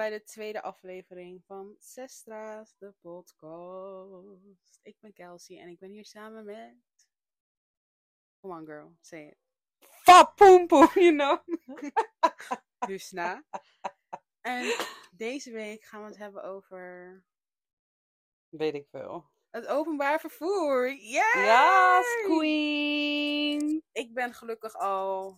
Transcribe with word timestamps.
bij 0.00 0.10
de 0.10 0.22
tweede 0.24 0.62
aflevering 0.62 1.44
van 1.44 1.76
Sestra's, 1.78 2.74
de 2.78 2.94
podcast. 3.00 4.80
Ik 4.82 4.96
ben 5.00 5.12
Kelsey 5.12 5.58
en 5.58 5.68
ik 5.68 5.78
ben 5.78 5.90
hier 5.90 6.04
samen 6.04 6.44
met... 6.44 6.74
Come 8.40 8.60
on 8.60 8.66
girl, 8.66 8.96
say 9.00 9.26
it. 9.26 9.36
Fa 9.78 10.24
poem 10.24 10.66
poem, 10.66 10.88
you 10.94 11.12
know. 11.12 11.38
Husna. 12.90 13.44
En 14.40 14.74
deze 15.12 15.52
week 15.52 15.84
gaan 15.84 16.00
we 16.00 16.06
het 16.06 16.18
hebben 16.18 16.42
over 16.42 17.24
Weet 18.48 18.74
ik 18.74 18.88
veel. 18.88 19.30
het 19.50 19.66
openbaar 19.66 20.20
vervoer. 20.20 20.92
Yay! 20.94 21.44
Ja, 21.44 22.00
queen. 22.24 23.84
Ik 23.92 24.14
ben 24.14 24.34
gelukkig 24.34 24.74
al 24.74 25.36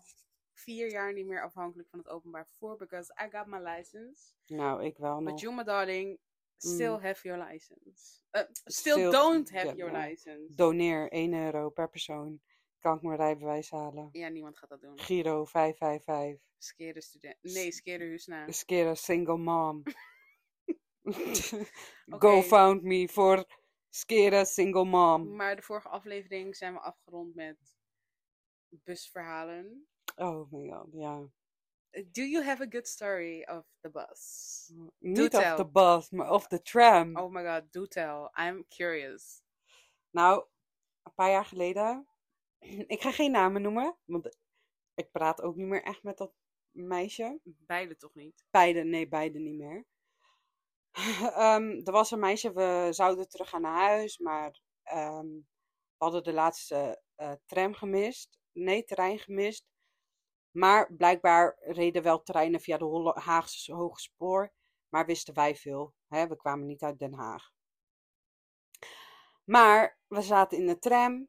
vier 0.62 0.91
jaar 0.91 1.12
niet 1.12 1.27
meer 1.27 1.43
afhankelijk 1.43 1.89
van 1.89 1.98
het 1.98 2.09
openbaar 2.09 2.47
vervoer. 2.47 2.77
Because 2.77 3.15
I 3.27 3.37
got 3.37 3.47
my 3.47 3.59
license. 3.59 4.33
Nou, 4.47 4.85
ik 4.85 4.97
wel 4.97 5.21
nog. 5.21 5.30
But 5.33 5.41
you, 5.41 5.55
my 5.55 5.62
darling, 5.65 6.19
still 6.57 6.93
Mm. 6.97 7.02
have 7.02 7.29
your 7.29 7.45
license. 7.45 8.21
Uh, 8.33 8.43
still, 8.65 8.93
Still- 8.93 9.11
don't 9.11 9.51
have 9.51 9.75
your 9.77 9.93
license. 9.98 10.55
Doneer 10.55 11.12
1 11.12 11.35
euro 11.35 11.71
per 11.71 11.88
persoon. 11.88 12.41
Kan 12.79 12.97
ik 12.97 13.02
mijn 13.02 13.16
rijbewijs 13.16 13.71
halen. 13.71 14.09
ja, 14.12 14.29
niemand 14.29 14.59
gaat 14.59 14.69
dat 14.69 14.80
doen. 14.80 14.98
Giro 14.98 15.45
555. 15.45 16.41
Skere 16.59 17.01
student. 17.01 17.37
Nee, 17.41 17.73
skere 17.73 18.05
Husna. 18.05 18.47
Is 18.47 18.65
keer 18.65 18.87
een 18.87 18.97
single 18.97 19.37
mom. 19.37 19.82
Go 22.24 22.43
found 22.43 22.82
me 22.82 23.09
voor 23.09 23.45
Skera 23.91 24.45
single 24.45 24.85
mom. 24.85 25.37
Maar 25.37 25.57
de 25.57 25.63
vorige 25.63 25.88
aflevering 25.88 26.57
zijn 26.57 26.73
we 26.73 26.80
afgerond 26.80 27.35
met 27.35 27.57
busverhalen. 28.69 29.87
Oh 30.16 30.52
my 30.52 30.68
god, 30.68 30.88
ja. 30.93 31.30
Do 32.10 32.23
you 32.23 32.45
have 32.45 32.63
a 32.63 32.66
good 32.71 32.88
story 32.88 33.43
of 33.43 33.65
the 33.80 33.91
bus? 33.91 34.73
Niet 34.99 35.30
tell. 35.30 35.57
de 35.57 35.66
bus, 35.66 36.10
maar 36.10 36.30
op 36.30 36.49
de 36.49 36.63
tram. 36.63 37.16
Oh 37.16 37.30
my 37.30 37.45
god, 37.45 37.73
do 37.73 37.87
tell. 37.87 38.30
I'm 38.35 38.66
curious. 38.69 39.43
Nou, 40.10 40.45
een 41.02 41.15
paar 41.15 41.30
jaar 41.30 41.45
geleden. 41.45 42.09
Ik 42.95 43.01
ga 43.01 43.13
geen 43.13 43.30
namen 43.30 43.63
noemen, 43.63 43.96
want 44.04 44.37
ik 44.95 45.10
praat 45.10 45.43
ook 45.43 45.57
niet 45.57 45.66
meer 45.66 45.82
echt 45.82 46.02
met 46.02 46.16
dat 46.16 46.32
meisje. 46.71 47.41
Beide 47.43 47.97
toch 47.97 48.15
niet? 48.15 48.45
Beide, 48.51 48.85
nee, 48.85 49.09
beide 49.09 49.38
niet 49.38 49.57
meer. 49.57 49.87
Ehm, 51.37 51.80
er 51.85 51.93
was 51.93 52.10
een 52.10 52.19
meisje, 52.19 52.52
we 52.52 52.88
zouden 52.91 53.29
terug 53.29 53.49
gaan 53.49 53.60
naar 53.60 53.88
huis, 53.88 54.19
maar 54.19 54.60
ehm, 54.82 55.26
we 55.97 56.04
hadden 56.04 56.24
de 56.24 56.32
laatste 56.32 57.02
eh, 57.15 57.32
tram 57.47 57.74
gemist. 57.74 58.38
Nee, 58.52 58.85
trein 58.85 59.19
gemist. 59.19 59.71
Maar 60.52 60.95
blijkbaar 60.95 61.56
reden 61.60 62.02
wel 62.02 62.22
treinen 62.22 62.60
via 62.60 62.78
de 62.78 63.12
Haagse 63.14 63.74
Hoge 63.74 64.00
Spoor. 64.00 64.53
Maar 64.88 65.06
wisten 65.06 65.34
wij 65.34 65.56
veel. 65.56 65.94
Hè? 66.08 66.26
We 66.26 66.36
kwamen 66.36 66.66
niet 66.66 66.82
uit 66.82 66.98
Den 66.98 67.14
Haag. 67.14 67.53
Maar 69.44 69.98
we 70.06 70.22
zaten 70.22 70.58
in 70.58 70.66
de 70.66 70.78
tram 70.78 71.28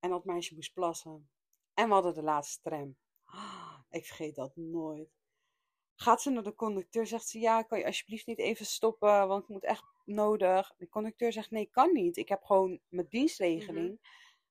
en 0.00 0.10
dat 0.10 0.24
meisje 0.24 0.54
moest 0.54 0.72
plassen. 0.72 1.30
En 1.74 1.86
we 1.88 1.92
hadden 1.94 2.14
de 2.14 2.22
laatste 2.22 2.60
tram. 2.60 2.96
Ik 3.90 4.06
vergeet 4.06 4.34
dat 4.34 4.56
nooit. 4.56 5.08
Gaat 5.94 6.22
ze 6.22 6.30
naar 6.30 6.42
de 6.42 6.54
conducteur, 6.54 7.06
zegt 7.06 7.28
ze: 7.28 7.38
Ja, 7.38 7.62
kan 7.62 7.78
je 7.78 7.86
alsjeblieft 7.86 8.26
niet 8.26 8.38
even 8.38 8.66
stoppen, 8.66 9.28
want 9.28 9.42
ik 9.42 9.48
moet 9.48 9.64
echt 9.64 9.84
nodig. 10.04 10.72
De 10.76 10.88
conducteur 10.88 11.32
zegt: 11.32 11.50
Nee, 11.50 11.68
kan 11.70 11.92
niet. 11.92 12.16
Ik 12.16 12.28
heb 12.28 12.42
gewoon 12.42 12.80
mijn 12.88 13.06
dienstregeling. 13.08 14.00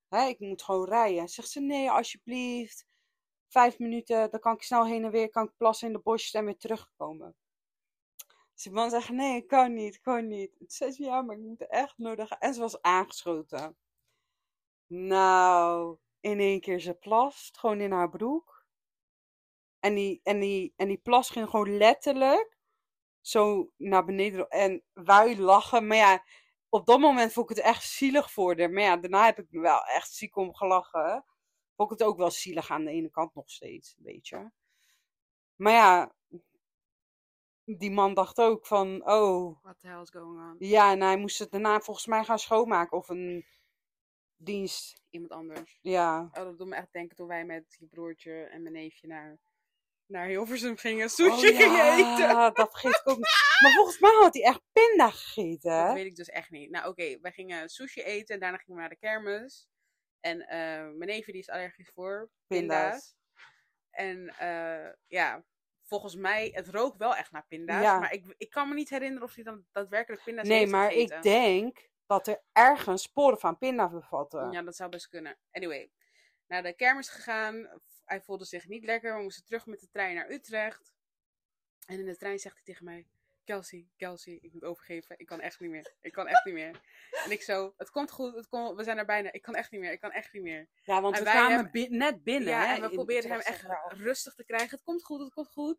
Hè, 0.07 0.25
ik 0.25 0.39
moet 0.39 0.63
gewoon 0.63 0.87
rijden. 0.87 1.27
Zegt 1.27 1.49
ze: 1.49 1.59
Nee, 1.59 1.91
alsjeblieft. 1.91 2.85
Vijf 3.53 3.79
minuten, 3.79 4.31
dan 4.31 4.39
kan 4.39 4.53
ik 4.53 4.61
snel 4.61 4.85
heen 4.85 5.03
en 5.03 5.11
weer, 5.11 5.29
kan 5.29 5.45
ik 5.45 5.57
plassen 5.57 5.87
in 5.87 5.93
de 5.93 5.99
bosjes 5.99 6.33
en 6.33 6.45
weer 6.45 6.57
terugkomen. 6.57 7.35
Dus 8.53 8.63
die 8.63 8.71
man 8.71 8.89
zegt: 8.89 9.09
Nee, 9.09 9.35
ik 9.35 9.47
kan 9.47 9.73
niet, 9.73 10.01
kan 10.01 10.27
niet. 10.27 10.57
Toen 10.57 10.69
zei 10.69 10.91
ze: 10.91 11.03
Ja, 11.03 11.21
maar 11.21 11.35
ik 11.35 11.41
moet 11.41 11.67
echt 11.67 11.97
nodig. 11.97 12.29
En 12.29 12.53
ze 12.53 12.59
was 12.59 12.81
aangeschoten. 12.81 13.77
Nou, 14.87 15.97
in 16.19 16.39
één 16.39 16.61
keer 16.61 16.79
ze 16.79 16.93
plast, 16.93 17.57
gewoon 17.57 17.81
in 17.81 17.91
haar 17.91 18.09
broek. 18.09 18.65
En 19.79 19.93
die, 19.95 20.19
en 20.23 20.39
die, 20.39 20.73
en 20.75 20.87
die 20.87 20.97
plas 20.97 21.29
ging 21.29 21.49
gewoon 21.49 21.77
letterlijk 21.77 22.57
zo 23.21 23.71
naar 23.77 24.05
beneden. 24.05 24.49
En 24.49 24.83
wij 24.93 25.37
lachen. 25.37 25.87
Maar 25.87 25.97
ja, 25.97 26.23
op 26.69 26.85
dat 26.85 26.99
moment 26.99 27.33
vond 27.33 27.49
ik 27.49 27.55
het 27.55 27.65
echt 27.65 27.83
zielig 27.83 28.31
voor 28.31 28.59
haar. 28.59 28.71
Maar 28.71 28.83
ja, 28.83 28.97
daarna 28.97 29.25
heb 29.25 29.39
ik 29.39 29.47
me 29.49 29.59
wel 29.61 29.81
echt 29.83 30.13
ziek 30.13 30.35
om 30.35 30.55
gelachen. 30.55 31.25
Vond 31.75 31.91
ik 31.91 31.97
het 31.99 32.07
ook 32.07 32.17
wel 32.17 32.31
zielig 32.31 32.69
aan 32.71 32.83
de 32.85 32.91
ene 32.91 33.09
kant 33.09 33.33
nog 33.35 33.49
steeds, 33.49 33.95
weet 33.97 34.27
je. 34.27 34.49
Maar 35.55 35.73
ja, 35.73 36.13
die 37.65 37.91
man 37.91 38.13
dacht 38.13 38.37
ook 38.39 38.65
van, 38.65 39.07
oh, 39.09 39.63
What 39.63 39.79
the 39.79 39.87
hell 39.87 40.01
is 40.01 40.09
going 40.09 40.39
on? 40.39 40.55
ja, 40.59 40.91
en 40.91 41.01
hij 41.01 41.17
moest 41.17 41.39
het 41.39 41.51
daarna 41.51 41.79
volgens 41.79 42.05
mij 42.05 42.23
gaan 42.23 42.39
schoonmaken 42.39 42.97
of 42.97 43.09
een 43.09 43.45
dienst. 44.35 45.01
Iemand 45.09 45.31
anders. 45.31 45.79
Ja. 45.81 46.21
Oh, 46.21 46.43
dat 46.43 46.57
doet 46.57 46.67
me 46.67 46.75
echt 46.75 46.91
denken 46.93 47.15
toen 47.15 47.27
wij 47.27 47.45
met 47.45 47.75
je 47.79 47.85
broertje 47.85 48.43
en 48.43 48.61
mijn 48.61 48.73
neefje 48.73 49.07
naar, 49.07 49.39
naar 50.05 50.27
Hilversum 50.27 50.77
gingen. 50.77 51.09
Sushi 51.09 51.49
Oh 51.49 51.57
gingen 51.57 51.93
eten. 51.93 52.53
dat 52.53 52.69
vergeet 52.71 52.95
ik 52.95 53.09
ook 53.09 53.17
niet. 53.17 53.57
Maar 53.61 53.71
volgens 53.75 53.99
mij 53.99 54.11
had 54.19 54.33
hij 54.33 54.43
echt 54.43 54.61
pinda 54.73 55.09
gegeten, 55.09 55.85
Dat 55.85 55.93
weet 55.93 56.05
ik 56.05 56.15
dus 56.15 56.29
echt 56.29 56.49
niet. 56.49 56.69
Nou 56.69 56.87
oké, 56.87 57.19
wij 57.21 57.31
gingen 57.31 57.69
sushi 57.69 58.01
eten 58.01 58.33
en 58.35 58.39
daarna 58.41 58.57
gingen 58.57 58.75
we 58.75 58.79
naar 58.79 58.89
de 58.89 58.95
kermis. 59.07 59.67
En 60.23 60.47
eh, 60.47 60.57
mijn 60.81 61.09
neefje 61.09 61.31
die 61.31 61.41
is 61.41 61.49
allergisch 61.49 61.91
voor 61.93 62.29
pinda's. 62.47 62.89
Pinda's. 62.89 63.15
En 63.89 64.27
eh, 64.27 64.93
ja, 65.07 65.45
volgens 65.83 66.15
mij, 66.15 66.49
het 66.53 66.67
rook 66.67 66.97
wel 66.97 67.15
echt 67.15 67.31
naar 67.31 67.45
pinda's. 67.47 67.83
Ja. 67.83 67.99
Maar 67.99 68.13
ik, 68.13 68.33
ik 68.37 68.49
kan 68.49 68.67
me 68.67 68.73
niet 68.73 68.89
herinneren 68.89 69.27
of 69.27 69.35
hij 69.35 69.43
dan 69.43 69.65
daadwerkelijk 69.71 70.23
pinda's 70.23 70.47
Nee, 70.47 70.57
heeft 70.57 70.71
maar 70.71 70.91
gegeten. 70.91 71.17
ik 71.17 71.23
denk 71.23 71.89
dat 72.05 72.27
er 72.27 72.41
ergens 72.51 73.01
sporen 73.01 73.39
van 73.39 73.57
pinda 73.57 73.89
bevatten. 73.89 74.51
Ja, 74.51 74.61
dat 74.61 74.75
zou 74.75 74.89
best 74.89 75.07
kunnen. 75.07 75.37
Anyway, 75.51 75.91
naar 76.47 76.63
de 76.63 76.73
kermis 76.73 77.09
gegaan. 77.09 77.81
Hij 78.05 78.21
voelde 78.21 78.45
zich 78.45 78.67
niet 78.67 78.83
lekker. 78.83 79.15
We 79.15 79.21
moesten 79.21 79.45
terug 79.45 79.65
met 79.65 79.79
de 79.79 79.89
trein 79.89 80.15
naar 80.15 80.29
Utrecht. 80.29 80.93
En 81.85 81.99
in 81.99 82.05
de 82.05 82.17
trein 82.17 82.39
zegt 82.39 82.55
hij 82.55 82.63
tegen 82.63 82.85
mij: 82.85 83.07
Kelsey, 83.43 83.87
Kelsey, 83.97 84.37
ik 84.41 84.53
moet 84.53 84.63
overgeven. 84.63 85.19
Ik 85.19 85.25
kan 85.25 85.39
echt 85.39 85.59
niet 85.59 85.69
meer. 85.69 85.93
Ik 86.01 86.11
kan 86.11 86.27
echt 86.27 86.45
niet 86.45 86.53
meer. 86.53 86.81
En 87.25 87.31
ik 87.31 87.41
zo: 87.41 87.73
Het 87.77 87.89
komt 87.89 88.11
goed. 88.11 88.35
Het 88.35 88.47
komt, 88.47 88.77
we 88.77 88.83
zijn 88.83 88.97
er 88.97 89.05
bijna. 89.05 89.31
Ik 89.31 89.41
kan 89.41 89.55
echt 89.55 89.71
niet 89.71 89.81
meer. 89.81 89.91
Ik 89.91 89.99
kan 89.99 90.11
echt 90.11 90.33
niet 90.33 90.43
meer. 90.43 90.67
Ja, 90.83 91.01
want 91.01 91.17
En 91.17 91.23
we 91.23 91.29
kwamen 91.29 91.69
net 91.89 92.23
binnen. 92.23 92.49
ja, 92.49 92.65
hè, 92.65 92.75
en 92.75 92.81
we 92.81 92.89
probeerden 92.89 93.31
hem 93.31 93.39
echt 93.39 93.65
rustig 93.87 94.33
te 94.33 94.43
krijgen. 94.43 94.69
Het 94.69 94.83
komt 94.83 95.03
goed, 95.03 95.19
het 95.19 95.33
komt 95.33 95.49
goed. 95.49 95.77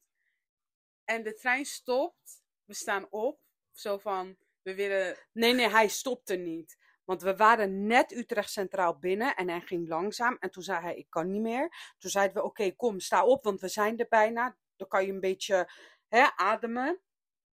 En 1.04 1.22
de 1.22 1.34
trein 1.34 1.64
stopt. 1.64 2.42
We 2.64 2.74
staan 2.74 3.06
op. 3.10 3.40
Zo 3.72 3.98
van: 3.98 4.36
We 4.62 4.74
willen. 4.74 5.16
Nee, 5.32 5.52
nee, 5.52 5.68
hij 5.68 5.88
stopte 5.88 6.36
niet. 6.36 6.76
Want 7.04 7.22
we 7.22 7.36
waren 7.36 7.86
net 7.86 8.12
Utrecht 8.12 8.50
Centraal 8.50 8.98
binnen 8.98 9.36
en 9.36 9.48
hij 9.48 9.60
ging 9.60 9.88
langzaam. 9.88 10.36
En 10.40 10.50
toen 10.50 10.62
zei 10.62 10.80
hij, 10.80 10.96
ik 10.96 11.10
kan 11.10 11.30
niet 11.30 11.40
meer. 11.40 11.94
Toen 11.98 12.10
zeiden 12.10 12.36
we, 12.36 12.42
oké, 12.42 12.70
kom, 12.70 13.00
sta 13.00 13.24
op, 13.24 13.44
want 13.44 13.60
we 13.60 13.68
zijn 13.68 13.98
er 13.98 14.06
bijna. 14.08 14.56
Dan 14.76 14.88
kan 14.88 15.06
je 15.06 15.12
een 15.12 15.20
beetje 15.20 15.70
hè, 16.08 16.26
ademen. 16.36 17.00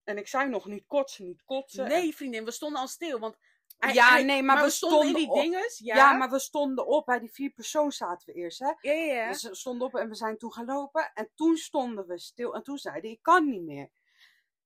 En 0.05 0.19
ik 0.19 0.29
zei 0.29 0.49
nog, 0.49 0.67
niet 0.67 0.85
kotsen, 0.87 1.25
niet 1.25 1.43
kotsen. 1.45 1.89
Nee, 1.89 2.15
vriendin, 2.17 2.45
we 2.45 2.51
stonden 2.51 2.81
al 2.81 2.89
stil. 2.89 3.19
Want 3.19 3.37
Ja, 3.93 4.19
nee, 4.19 4.43
maar 4.43 4.57
we 4.57 4.63
we 4.63 4.71
stonden 4.71 5.09
in 5.09 5.15
die 5.15 5.33
dinges. 5.33 5.79
Ja. 5.79 5.97
Ja, 5.97 6.13
maar 6.13 6.31
we 6.31 6.39
stonden 6.39 6.87
op. 6.87 7.07
Bij 7.07 7.19
die 7.19 7.33
vier 7.33 7.51
persoon 7.51 7.93
zaten 7.93 8.27
we 8.27 8.33
eerst, 8.33 8.59
hè. 8.59 8.73
Ja, 8.81 8.93
ja, 8.93 9.15
ja. 9.15 9.29
Dus 9.29 9.43
we 9.43 9.55
stonden 9.55 9.87
op 9.87 9.95
en 9.95 10.09
we 10.09 10.15
zijn 10.15 10.39
toen 10.39 10.53
gaan 10.53 10.65
lopen. 10.67 11.11
En 11.15 11.31
toen 11.35 11.57
stonden 11.57 12.07
we 12.07 12.19
stil. 12.19 12.55
En 12.55 12.63
toen 12.63 12.79
zei 12.79 13.01
hij, 13.01 13.11
ik 13.11 13.23
kan 13.23 13.47
niet 13.47 13.63
meer. 13.63 13.91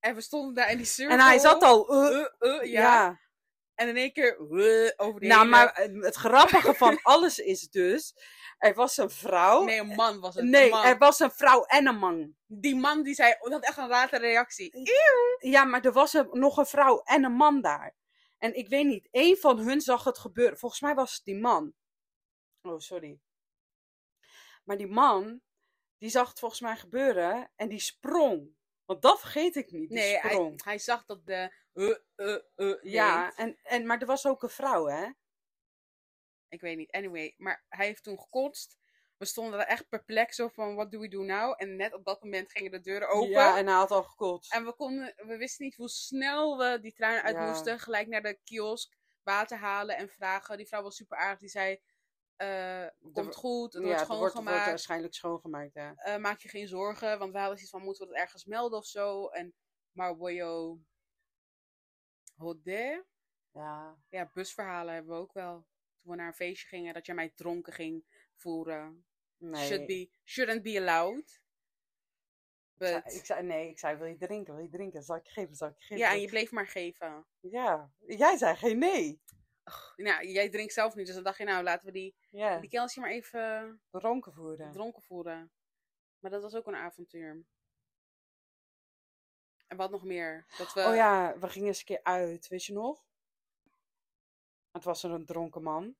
En 0.00 0.14
we 0.14 0.20
stonden 0.20 0.54
daar 0.54 0.70
in 0.70 0.76
die 0.76 0.86
cirkel. 0.86 1.18
En 1.18 1.24
hij 1.24 1.38
zat 1.38 1.62
al, 1.62 1.94
Uh, 1.94 2.26
uh, 2.38 2.62
ja. 2.62 2.80
ja. 2.80 3.20
En 3.74 3.88
in 3.88 3.96
één 3.96 4.12
keer 4.12 4.38
uh, 4.40 4.90
over 4.96 5.20
die 5.20 5.28
Nou, 5.28 5.40
hele- 5.40 5.50
maar 5.50 5.72
eh, 5.72 6.02
het 6.02 6.14
grappige 6.14 6.74
van 6.74 7.00
alles 7.02 7.38
is 7.38 7.68
dus, 7.68 8.14
er 8.58 8.74
was 8.74 8.96
een 8.96 9.10
vrouw. 9.10 9.64
Nee, 9.64 9.78
een 9.80 9.94
man 9.94 10.20
was 10.20 10.34
het. 10.34 10.44
Nee, 10.44 10.70
man. 10.70 10.84
er 10.84 10.98
was 10.98 11.18
een 11.20 11.30
vrouw 11.30 11.64
en 11.64 11.86
een 11.86 11.98
man. 11.98 12.34
Die 12.46 12.76
man 12.76 13.02
die 13.02 13.14
zei... 13.14 13.34
Dat 13.40 13.52
had 13.52 13.64
echt 13.64 13.76
een 13.76 13.88
rare 13.88 14.18
reactie. 14.18 14.70
Ja, 15.38 15.64
maar 15.64 15.84
er 15.84 15.92
was 15.92 16.12
een, 16.12 16.28
nog 16.32 16.56
een 16.56 16.66
vrouw 16.66 17.02
en 17.02 17.24
een 17.24 17.32
man 17.32 17.60
daar. 17.60 17.94
En 18.38 18.54
ik 18.54 18.68
weet 18.68 18.86
niet, 18.86 19.08
één 19.10 19.36
van 19.36 19.58
hun 19.58 19.80
zag 19.80 20.04
het 20.04 20.18
gebeuren. 20.18 20.58
Volgens 20.58 20.80
mij 20.80 20.94
was 20.94 21.14
het 21.14 21.24
die 21.24 21.40
man. 21.40 21.72
Oh, 22.62 22.78
sorry. 22.78 23.18
Maar 24.64 24.76
die 24.76 24.86
man, 24.86 25.40
die 25.98 26.08
zag 26.10 26.28
het 26.28 26.38
volgens 26.38 26.60
mij 26.60 26.76
gebeuren 26.76 27.50
en 27.56 27.68
die 27.68 27.80
sprong. 27.80 28.48
Want 28.84 29.02
dat 29.02 29.20
vergeet 29.20 29.56
ik 29.56 29.70
niet, 29.70 29.90
Nee, 29.90 30.18
hij, 30.56 30.78
zag 30.78 31.04
dat 31.04 31.26
de... 31.26 31.54
Uh, 31.74 31.96
uh, 32.16 32.38
uh, 32.56 32.82
Ja, 32.82 33.26
deed. 33.26 33.36
en, 33.36 33.58
en, 33.62 33.86
maar 33.86 34.00
er 34.00 34.06
was 34.06 34.26
ook 34.26 34.42
een 34.42 34.48
vrouw, 34.48 34.86
hè? 34.86 35.06
Ik 36.48 36.60
weet 36.60 36.76
niet. 36.76 36.90
Anyway, 36.90 37.34
maar 37.36 37.64
hij 37.68 37.86
heeft 37.86 38.02
toen 38.02 38.20
gekotst. 38.20 38.78
We 39.16 39.24
stonden 39.24 39.60
er 39.60 39.66
echt 39.66 39.88
perplex 39.88 40.36
zo 40.36 40.48
van, 40.48 40.74
what 40.74 40.92
do 40.92 40.98
we 40.98 41.08
do 41.08 41.22
now? 41.22 41.54
En 41.56 41.76
net 41.76 41.94
op 41.94 42.04
dat 42.04 42.22
moment 42.22 42.50
gingen 42.52 42.70
de 42.70 42.80
deuren 42.80 43.08
open. 43.08 43.30
Ja, 43.30 43.58
en 43.58 43.66
hij 43.66 43.74
had 43.76 43.90
al 43.90 44.02
gekotst. 44.02 44.52
En 44.52 44.64
we, 44.64 44.72
konden, 44.72 45.14
we 45.16 45.36
wisten 45.36 45.64
niet 45.64 45.76
hoe 45.76 45.88
snel 45.88 46.58
we 46.58 46.78
die 46.80 46.92
trein 46.92 47.22
uit 47.22 47.36
Ja. 47.36 47.48
moesten. 47.48 47.78
Gelijk 47.78 48.08
naar 48.08 48.22
de 48.22 48.38
kiosk, 48.44 48.96
water 49.22 49.58
halen 49.58 49.96
en 49.96 50.08
vragen. 50.08 50.56
Die 50.56 50.66
vrouw 50.66 50.82
was 50.82 50.96
super 50.96 51.18
aardig. 51.18 51.38
Die 51.38 51.48
zei, 51.48 51.80
eh, 52.36 52.86
komt 53.12 53.34
goed, 53.34 53.72
het 53.72 53.82
ja, 53.82 53.88
wordt 53.88 54.00
het 54.00 54.08
wordt, 54.18 54.32
schoongemaakt. 54.32 54.66
waarschijnlijk 54.66 55.14
schoongemaakt, 55.14 55.74
ja. 55.74 55.94
Eh, 55.94 56.16
maak 56.16 56.40
je 56.40 56.48
geen 56.48 56.68
zorgen, 56.68 57.18
want 57.18 57.32
we 57.32 57.38
hadden 57.38 57.56
zoiets 57.56 57.70
van, 57.76 57.82
moeten 57.82 58.06
we 58.06 58.12
dat 58.12 58.22
ergens 58.22 58.44
melden 58.44 58.78
of 58.78 58.86
zo? 58.86 59.26
En 59.26 59.54
Marboyo 59.92 60.78
Hodé, 62.34 63.04
Ja, 63.52 63.98
ja, 64.08 64.30
busverhalen 64.32 64.94
hebben 64.94 65.14
we 65.14 65.20
ook 65.20 65.32
wel. 65.32 65.66
Toen 66.00 66.10
we 66.10 66.16
naar 66.16 66.26
een 66.26 66.34
feestje 66.34 66.68
gingen, 66.68 66.94
dat 66.94 67.06
jij 67.06 67.14
mij 67.14 67.32
dronken 67.34 67.72
ging 67.72 68.04
voeren. 68.34 69.06
nee. 69.36 69.66
Should 69.66 69.86
be, 69.86 70.10
shouldn't 70.24 70.62
be 70.62 70.80
allowed. 70.80 71.42
Ik 72.78 72.86
zei, 72.86 73.02
ik 73.04 73.24
zei, 73.24 73.42
nee, 73.46 73.68
ik 73.70 73.78
zei, 73.78 73.96
wil 73.96 74.06
je 74.06 74.16
drinken, 74.16 74.54
wil 74.54 74.62
je 74.62 74.70
drinken? 74.70 75.02
Zal 75.02 75.16
ik 75.16 75.28
geven, 75.28 75.54
zal 75.54 75.68
ik 75.68 75.74
geven? 75.78 75.96
ja, 75.96 76.10
en 76.12 76.20
je 76.20 76.28
bleef 76.28 76.50
maar 76.50 76.66
geven. 76.66 77.26
Ja, 77.40 77.92
jij 77.98 78.36
zei 78.36 78.56
geen 78.56 78.78
nee. 78.78 79.22
Nou, 79.96 80.26
jij 80.26 80.50
drinkt 80.50 80.72
zelf 80.72 80.94
niet, 80.94 81.06
dus 81.06 81.14
dan 81.14 81.24
dacht 81.24 81.38
je, 81.38 81.44
nou, 81.44 81.62
laten 81.62 81.86
we 81.86 81.92
die, 81.92 82.14
Ja, 82.30 82.58
die 82.60 82.70
Kelsey 82.70 83.02
maar 83.02 83.12
even 83.12 83.80
dronken 83.90 84.32
voeren. 84.32 84.72
dronken 84.72 85.02
voeren. 85.02 85.52
Maar 86.18 86.30
dat 86.30 86.42
was 86.42 86.54
ook 86.54 86.66
een 86.66 86.74
avontuur. 86.74 87.44
En 89.66 89.76
wat 89.76 89.90
nog 89.90 90.04
meer? 90.04 90.46
Dat 90.58 90.72
we... 90.72 90.80
Oh 90.82 90.94
ja, 90.94 91.38
we 91.38 91.48
gingen 91.48 91.68
eens 91.68 91.78
een 91.78 91.84
keer 91.84 92.02
uit, 92.02 92.48
weet 92.48 92.64
je 92.64 92.72
nog? 92.72 93.04
Het 94.72 94.84
was 94.84 95.02
er 95.02 95.10
een 95.10 95.26
dronken 95.26 95.62
man. 95.62 95.96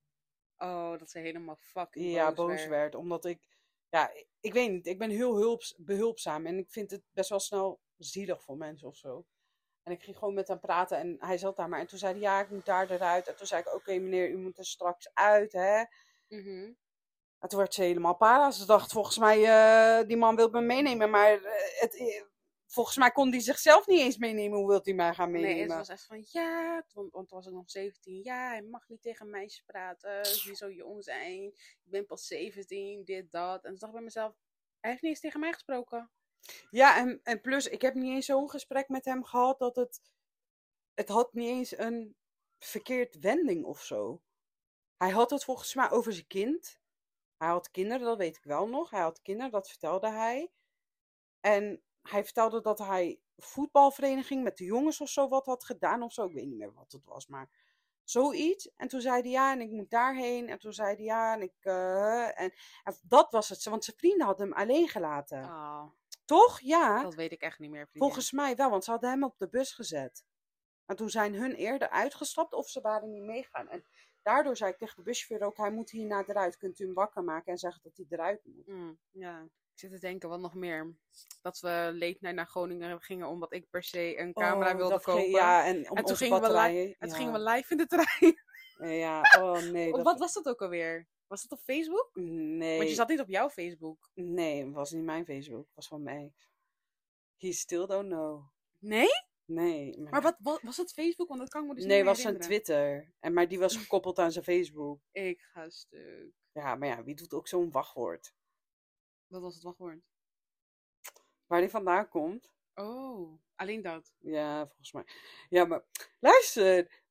Oh, 0.59 0.99
dat 0.99 1.11
ze 1.11 1.19
helemaal 1.19 1.57
fucking 1.57 2.13
Ja, 2.13 2.27
boos, 2.33 2.37
boos 2.37 2.57
werd. 2.57 2.69
werd. 2.69 2.95
Omdat 2.95 3.25
ik, 3.25 3.49
ja, 3.89 4.11
ik, 4.13 4.27
ik 4.41 4.53
weet 4.53 4.71
niet, 4.71 4.87
ik 4.87 4.99
ben 4.99 5.11
heel 5.11 5.37
hulps, 5.37 5.75
behulpzaam. 5.79 6.47
En 6.47 6.59
ik 6.59 6.71
vind 6.71 6.91
het 6.91 7.03
best 7.13 7.29
wel 7.31 7.41
snel 7.41 7.81
zielig 7.97 8.43
voor 8.43 8.57
mensen 8.57 8.89
of 8.89 8.97
zo. 8.97 9.27
En 9.85 9.93
ik 9.93 10.03
ging 10.03 10.19
gewoon 10.19 10.35
met 10.35 10.49
hem 10.49 10.61
praten 10.61 10.99
en 10.99 11.17
hij 11.19 11.39
zat 11.39 11.57
daar 11.57 11.69
maar. 11.69 11.81
En 11.81 11.87
toen 11.87 11.99
zei 11.99 12.13
hij, 12.13 12.21
ja, 12.21 12.41
ik 12.41 12.51
moet 12.51 12.67
daar 12.67 12.91
eruit. 12.91 13.29
En 13.29 13.37
toen 13.37 13.47
zei 13.47 13.61
ik, 13.61 13.75
oké 13.75 13.99
meneer, 13.99 14.31
u 14.31 14.37
moet 14.37 14.59
er 14.59 14.67
straks 14.67 15.11
uit, 15.15 15.53
hè. 15.53 15.85
Mhm. 16.29 16.73
En 17.39 17.49
toen 17.49 17.59
werd 17.59 17.75
ze 17.75 17.83
helemaal 17.83 18.17
para. 18.17 18.51
Ze 18.51 18.67
dacht, 18.67 18.93
volgens 18.93 19.19
mij, 19.19 19.45
eh, 19.45 20.07
die 20.07 20.17
man 20.17 20.37
wil 20.37 20.51
me 20.51 20.61
meenemen. 20.61 21.11
Maar 21.11 21.33
eh, 21.33 21.81
het, 21.81 21.97
eh, 21.97 22.23
volgens 22.67 22.97
mij 22.97 23.11
kon 23.11 23.31
hij 23.31 23.41
zichzelf 23.41 23.87
niet 23.87 24.01
eens 24.01 24.17
meenemen. 24.17 24.59
Hoe 24.59 24.69
wil 24.69 24.81
hij 24.83 24.95
mij 24.95 25.15
gaan 25.15 25.31
meenemen? 25.31 25.57
Nee, 25.57 25.67
het 25.67 25.77
was 25.77 25.89
echt 25.89 26.07
van 26.07 26.25
ja, 26.27 26.85
want, 26.93 27.13
want 27.13 27.29
toen 27.29 27.39
was 27.39 27.47
ik 27.47 27.53
nog 27.53 27.71
17. 27.71 28.21
Ja, 28.23 28.49
hij 28.49 28.63
mag 28.63 28.89
niet 28.89 29.03
tegen 29.03 29.31
meisjes 29.31 29.63
praten. 29.67 30.23
Die 30.23 30.55
zo 30.55 30.71
jong 30.71 31.05
zijn. 31.05 31.43
Ik 31.85 31.91
ben 31.91 32.07
pas 32.07 32.27
17, 32.27 33.05
dit, 33.05 33.31
dat. 33.31 33.65
En 33.65 33.71
toen 33.71 33.79
dacht 33.79 33.85
ik 33.85 33.93
bij 33.93 34.03
mezelf, 34.03 34.35
hij 34.81 34.91
heeft 34.91 35.03
niet 35.03 35.11
eens 35.11 35.21
tegen 35.21 35.41
mij 35.41 35.53
gesproken. 35.53 36.11
Ja, 36.71 36.97
en, 36.99 37.21
en 37.23 37.41
plus, 37.41 37.67
ik 37.69 37.83
heb 37.83 37.95
niet 37.95 38.13
eens 38.15 38.27
zo'n 38.27 38.51
gesprek 38.51 38.89
met 38.89 39.05
hem 39.05 39.25
gehad 39.25 39.59
dat 39.59 39.77
het. 39.77 40.01
Het 40.95 41.09
had 41.09 41.33
niet 41.33 41.49
eens 41.49 41.79
een 41.79 42.17
verkeerd 42.59 43.19
wending 43.19 43.65
of 43.65 43.83
zo. 43.83 44.23
Hij 44.97 45.11
had 45.11 45.31
het 45.31 45.45
volgens 45.45 45.75
mij 45.75 45.91
over 45.91 46.13
zijn 46.13 46.27
kind. 46.27 46.79
Hij 47.37 47.49
had 47.49 47.71
kinderen, 47.71 48.07
dat 48.07 48.19
weet 48.19 48.37
ik 48.37 48.45
wel 48.45 48.69
nog. 48.69 48.91
Hij 48.91 49.01
had 49.01 49.23
kinderen, 49.23 49.51
dat 49.51 49.69
vertelde 49.69 50.09
hij. 50.11 50.51
En 51.41 51.83
hij 52.03 52.25
vertelde 52.25 52.61
dat 52.61 52.79
hij 52.79 53.21
voetbalvereniging 53.37 54.43
met 54.43 54.57
de 54.57 54.65
jongens 54.65 55.01
of 55.01 55.09
zo 55.09 55.29
wat 55.29 55.47
had 55.47 55.65
gedaan 55.65 56.03
of 56.03 56.13
zo. 56.13 56.27
Ik 56.27 56.35
weet 56.35 56.47
niet 56.47 56.59
meer 56.59 56.73
wat 56.73 56.93
het 56.93 57.05
was, 57.05 57.27
maar 57.27 57.51
zoiets. 58.05 58.71
En 58.77 58.89
toen 58.89 59.01
zei 59.01 59.21
hij 59.23 59.31
ja, 59.31 59.53
en 59.53 59.61
ik 59.61 59.71
moet 59.71 59.91
daarheen. 59.91 60.49
En 60.49 60.59
toen 60.59 60.73
zei 60.73 60.95
hij 60.95 61.05
ja, 61.05 61.35
en 61.35 61.43
ik. 61.43 61.55
eh, 61.61 62.41
en, 62.41 62.53
en 62.85 62.97
dat 63.03 63.31
was 63.31 63.49
het, 63.49 63.65
want 63.65 63.85
zijn 63.85 63.97
vrienden 63.97 64.27
hadden 64.27 64.47
hem 64.49 64.57
alleen 64.57 64.89
gelaten. 64.89 65.45
Oh, 65.45 65.85
Toch? 66.25 66.61
Ja. 66.61 67.03
dat 67.03 67.15
weet 67.15 67.33
ik 67.33 67.41
echt 67.41 67.59
niet 67.59 67.71
meer. 67.71 67.89
Volgens 67.93 68.33
mij 68.33 68.57
wel, 68.57 68.71
want 68.71 68.85
ze 68.85 68.91
hadden 68.91 69.11
hem 69.11 69.25
op 69.25 69.35
de 69.39 69.49
bus 69.49 69.73
gezet. 69.73 70.25
En 70.87 70.97
toen 70.97 71.11
zijn 71.11 71.35
hun 71.35 71.55
eerder 71.55 71.91
uitgestapt 71.91 72.53
of 72.53 72.69
ze 72.69 72.81
waren 72.81 73.11
niet 73.11 73.23
meegaan. 73.23 73.69
En 73.69 73.85
daardoor 74.23 74.57
zei 74.57 74.71
ik 74.71 74.79
tegen 74.79 74.97
de 74.97 75.03
buschauffeur 75.03 75.47
ook, 75.49 75.57
hij 75.57 75.71
moet 75.71 75.91
hierna 75.91 76.25
eruit. 76.27 76.57
Kunt 76.57 76.79
u 76.79 76.85
hem 76.85 76.95
wakker 76.95 77.23
maken 77.25 77.53
en 77.53 77.59
zeggen 77.59 77.81
dat 77.83 77.97
hij 77.97 78.07
eruit 78.09 78.41
moet? 78.45 78.67
Mm, 78.67 78.99
ja, 79.11 79.41
ik 79.41 79.81
zit 79.81 79.91
te 79.91 79.99
denken, 79.99 80.29
wat 80.29 80.41
nog 80.41 80.55
meer? 80.55 80.95
Dat 81.43 81.61
we 81.61 81.69
late 81.93 82.17
night 82.21 82.35
naar 82.35 82.47
Groningen 82.47 83.01
gingen 83.01 83.29
omdat 83.29 83.53
ik 83.53 83.71
per 83.71 83.83
se 83.83 84.19
een 84.19 84.33
camera 84.33 84.71
Oh, 84.71 84.77
wilde 84.77 85.01
kopen. 85.01 85.23
ging- 85.23 85.35
Ja, 85.35 85.65
en 85.65 85.91
om 85.91 85.97
en 85.97 86.05
toen 86.05 86.17
gingen, 86.17 86.41
we 86.41 86.47
li- 86.47 86.53
batterijen. 86.53 86.97
en 86.99 87.09
toen 87.09 87.17
gingen 87.17 87.33
we 87.33 87.39
live 87.51 87.71
in 87.73 87.77
de 87.77 87.87
trein. 87.87 88.43
Ja, 88.99 89.21
oh 89.41 89.59
nee. 89.73 89.93
Dat... 89.93 90.03
Wat 90.03 90.19
was 90.19 90.33
dat 90.33 90.47
ook 90.49 90.63
alweer? 90.63 91.07
Was 91.27 91.43
dat 91.43 91.59
op 91.59 91.65
Facebook? 91.65 92.11
Nee. 92.15 92.77
Want 92.77 92.89
je 92.89 92.95
zat 92.95 93.09
niet 93.09 93.21
op 93.21 93.29
jouw 93.29 93.51
Facebook. 93.51 94.11
Nee, 94.15 94.65
het 94.65 94.75
was 94.75 94.91
niet 94.91 95.05
mijn 95.05 95.25
Facebook. 95.25 95.67
Het 95.67 95.75
was 95.75 95.89
van 95.89 96.03
mij. 96.03 96.33
He 97.37 97.53
still 97.53 97.87
don't 97.87 98.09
know. 98.09 98.45
Nee? 98.79 99.09
Nee. 99.45 100.01
Maar 100.01 100.23
wat, 100.23 100.37
wat 100.39 100.63
was 100.63 100.77
het 100.77 100.93
Facebook? 100.93 101.29
Want 101.29 101.41
dat 101.41 101.49
kan 101.49 101.63
ik 101.63 101.69
me 101.69 101.75
dus 101.75 101.85
nee, 101.85 101.97
niet 101.97 102.05
meer 102.05 102.15
was 102.15 102.23
zijn. 102.23 102.41
Twitter. 102.41 103.13
En, 103.21 103.33
maar 103.33 103.49
die 103.49 103.59
was 103.59 103.77
gekoppeld 103.83 104.19
aan 104.19 104.33
zijn 104.33 104.45
Facebook. 104.45 105.01
Ik 105.13 105.41
ga 105.41 105.71
stuk. 105.71 106.33
Ja, 106.53 106.75
maar 106.75 106.89
ja, 106.89 107.05
wie 107.05 107.15
doet 107.15 107.33
ook 107.33 107.49
zo'n 107.49 107.71
wachtwoord? 107.71 108.35
Wat 109.27 109.43
was 109.43 109.55
het 109.55 109.63
wachtwoord? 109.63 110.01
Waar 111.47 111.61
die 111.61 111.71
vandaan 111.71 112.09
komt? 112.09 112.53
Oh, 112.75 113.41
alleen 113.55 113.83
dat. 113.83 114.15
Ja, 114.19 114.67
volgens 114.67 114.93
mij. 114.93 115.05
Ja, 115.49 115.65
maar 115.65 115.85
luister. 116.21 117.03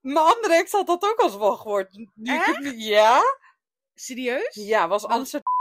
Mijn 0.00 0.26
andere 0.26 0.54
ex 0.54 0.72
had 0.72 0.86
dat 0.86 1.02
ook 1.04 1.18
als 1.18 1.36
wachtwoord. 1.36 1.92
Nu 2.14 2.34
ik 2.34 2.44
het 2.44 2.58
niet- 2.60 2.84
Ja? 2.84 3.22
Serieus? 3.94 4.54
Ja, 4.54 4.88
was 4.88 5.04
Amsterdam. 5.06 5.52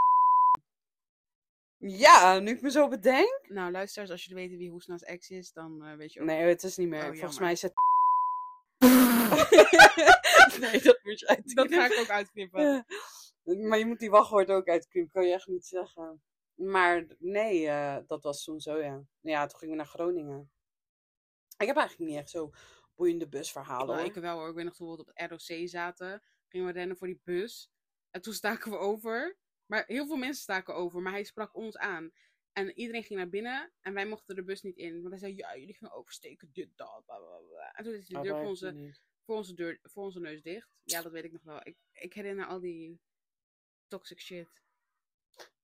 Ja, 1.77 2.39
nu 2.39 2.51
ik 2.51 2.61
me 2.61 2.71
zo 2.71 2.87
bedenk. 2.87 3.39
Nou, 3.47 3.71
luisteraars, 3.71 4.11
als 4.11 4.23
jullie 4.25 4.43
weten 4.43 4.57
wie 4.57 4.69
Hoesna's 4.71 5.01
ex 5.01 5.29
is, 5.29 5.51
dan 5.51 5.83
eh, 5.85 5.95
weet 5.95 6.13
je 6.13 6.19
ook. 6.19 6.25
Nee, 6.25 6.41
het 6.41 6.63
is 6.63 6.77
niet 6.77 6.87
meer. 6.87 6.99
Oh, 6.99 7.05
Volgens 7.05 7.21
jammer. 7.37 7.41
mij 7.41 7.51
is 7.51 7.61
het. 7.61 7.73
nee, 10.71 10.81
dat 10.81 10.99
moet 11.03 11.19
je 11.19 11.41
dat 11.53 11.73
ga 11.73 11.85
ik 11.85 11.99
ook 11.99 12.09
uitknippen. 12.09 12.85
Maar 13.67 13.77
je 13.77 13.85
moet 13.85 13.99
die 13.99 14.09
wachtwoord 14.09 14.49
ook 14.49 14.67
uitknippen, 14.67 15.11
kan 15.11 15.27
je 15.27 15.33
echt 15.33 15.47
niet 15.47 15.65
zeggen. 15.65 16.21
Maar 16.55 17.05
nee, 17.19 17.67
eh, 17.67 17.97
dat 18.07 18.23
was 18.23 18.43
toen 18.43 18.59
zo, 18.59 18.77
ja. 18.77 19.01
Ja, 19.21 19.45
toen 19.45 19.59
gingen 19.59 19.75
we 19.75 19.81
naar 19.81 19.91
Groningen. 19.91 20.51
Ik 21.57 21.67
heb 21.67 21.77
eigenlijk 21.77 22.09
niet 22.09 22.19
echt 22.19 22.29
zo 22.29 22.51
boeiende 22.99 23.27
busverhalen 23.27 23.97
hoor. 23.97 24.05
ik 24.05 24.13
wel 24.13 24.37
hoor. 24.37 24.49
Ik 24.49 24.55
weet 24.55 24.65
nog 24.65 24.75
toen 24.75 24.91
we 24.91 24.97
op 24.97 25.11
het 25.13 25.29
ROC 25.31 25.67
zaten. 25.67 26.23
Gingen 26.47 26.67
we 26.67 26.73
rennen 26.73 26.97
voor 26.97 27.07
die 27.07 27.21
bus. 27.23 27.71
En 28.09 28.21
toen 28.21 28.33
staken 28.43 28.71
we 28.71 28.77
over. 28.77 29.37
Maar 29.65 29.83
heel 29.87 30.07
veel 30.07 30.17
mensen 30.17 30.41
staken 30.41 30.75
over. 30.75 31.01
Maar 31.01 31.11
hij 31.11 31.23
sprak 31.23 31.55
ons 31.55 31.77
aan. 31.77 32.11
En 32.51 32.79
iedereen 32.79 33.03
ging 33.03 33.19
naar 33.19 33.29
binnen. 33.29 33.71
En 33.81 33.93
wij 33.93 34.07
mochten 34.07 34.35
de 34.35 34.43
bus 34.43 34.61
niet 34.61 34.77
in. 34.77 34.93
Want 34.93 35.09
hij 35.09 35.17
zei, 35.17 35.35
ja, 35.35 35.57
jullie 35.57 35.75
gingen 35.75 35.93
oversteken. 35.93 36.49
Dit, 36.51 36.77
dat. 36.77 37.03
En 37.73 37.83
toen 37.83 37.93
is 37.93 38.07
de 38.07 38.17
Oh, 38.17 38.23
deur 38.23 38.35
voor 38.35 38.47
onze, 38.47 38.95
voor, 39.25 39.35
onze 39.35 39.53
deur, 39.53 39.79
voor 39.81 40.03
onze 40.03 40.19
neus 40.19 40.41
dicht. 40.41 40.69
Ja, 40.83 41.01
dat 41.01 41.11
weet 41.11 41.23
ik 41.23 41.31
nog 41.31 41.43
wel. 41.43 41.59
Ik, 41.63 41.77
ik 41.91 42.13
herinner 42.13 42.45
al 42.45 42.59
die 42.59 43.01
toxic 43.87 44.19
shit. 44.19 44.63